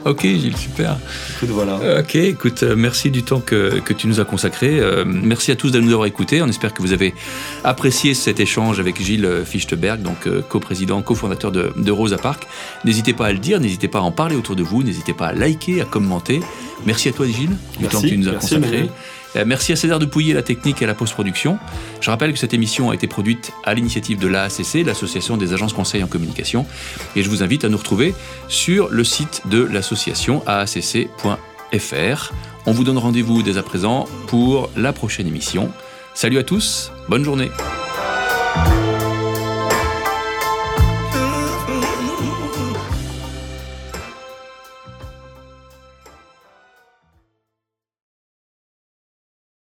[0.05, 0.97] Ok, Gilles, super.
[1.37, 2.01] Écoute, voilà.
[2.01, 4.81] Ok, écoute, euh, merci du temps que, que tu nous as consacré.
[4.81, 6.43] Euh, merci à tous de nous avoir écoutés.
[6.43, 7.15] On espère que vous avez
[7.63, 12.49] apprécié cet échange avec Gilles Fichtberg, donc euh, coprésident, cofondateur de, de Rosa Park.
[12.85, 15.29] N'hésitez pas à le dire, n'hésitez pas à en parler autour de vous, n'hésitez pas
[15.29, 16.41] à liker, à commenter.
[16.87, 18.83] Merci à toi, Gilles, du temps que tu nous as consacré.
[18.83, 18.87] Euh,
[19.47, 21.59] merci à César Dupouillet, la technique et la post-production.
[22.01, 25.73] Je rappelle que cette émission a été produite à l'initiative de l'AACC, l'Association des agences
[25.73, 26.67] conseils en communication.
[27.17, 28.15] Et je vous invite à nous retrouver
[28.49, 32.33] sur le site de l'association aacc.fr.
[32.67, 35.71] On vous donne rendez-vous dès à présent pour la prochaine émission.
[36.15, 37.51] Salut à tous, bonne journée.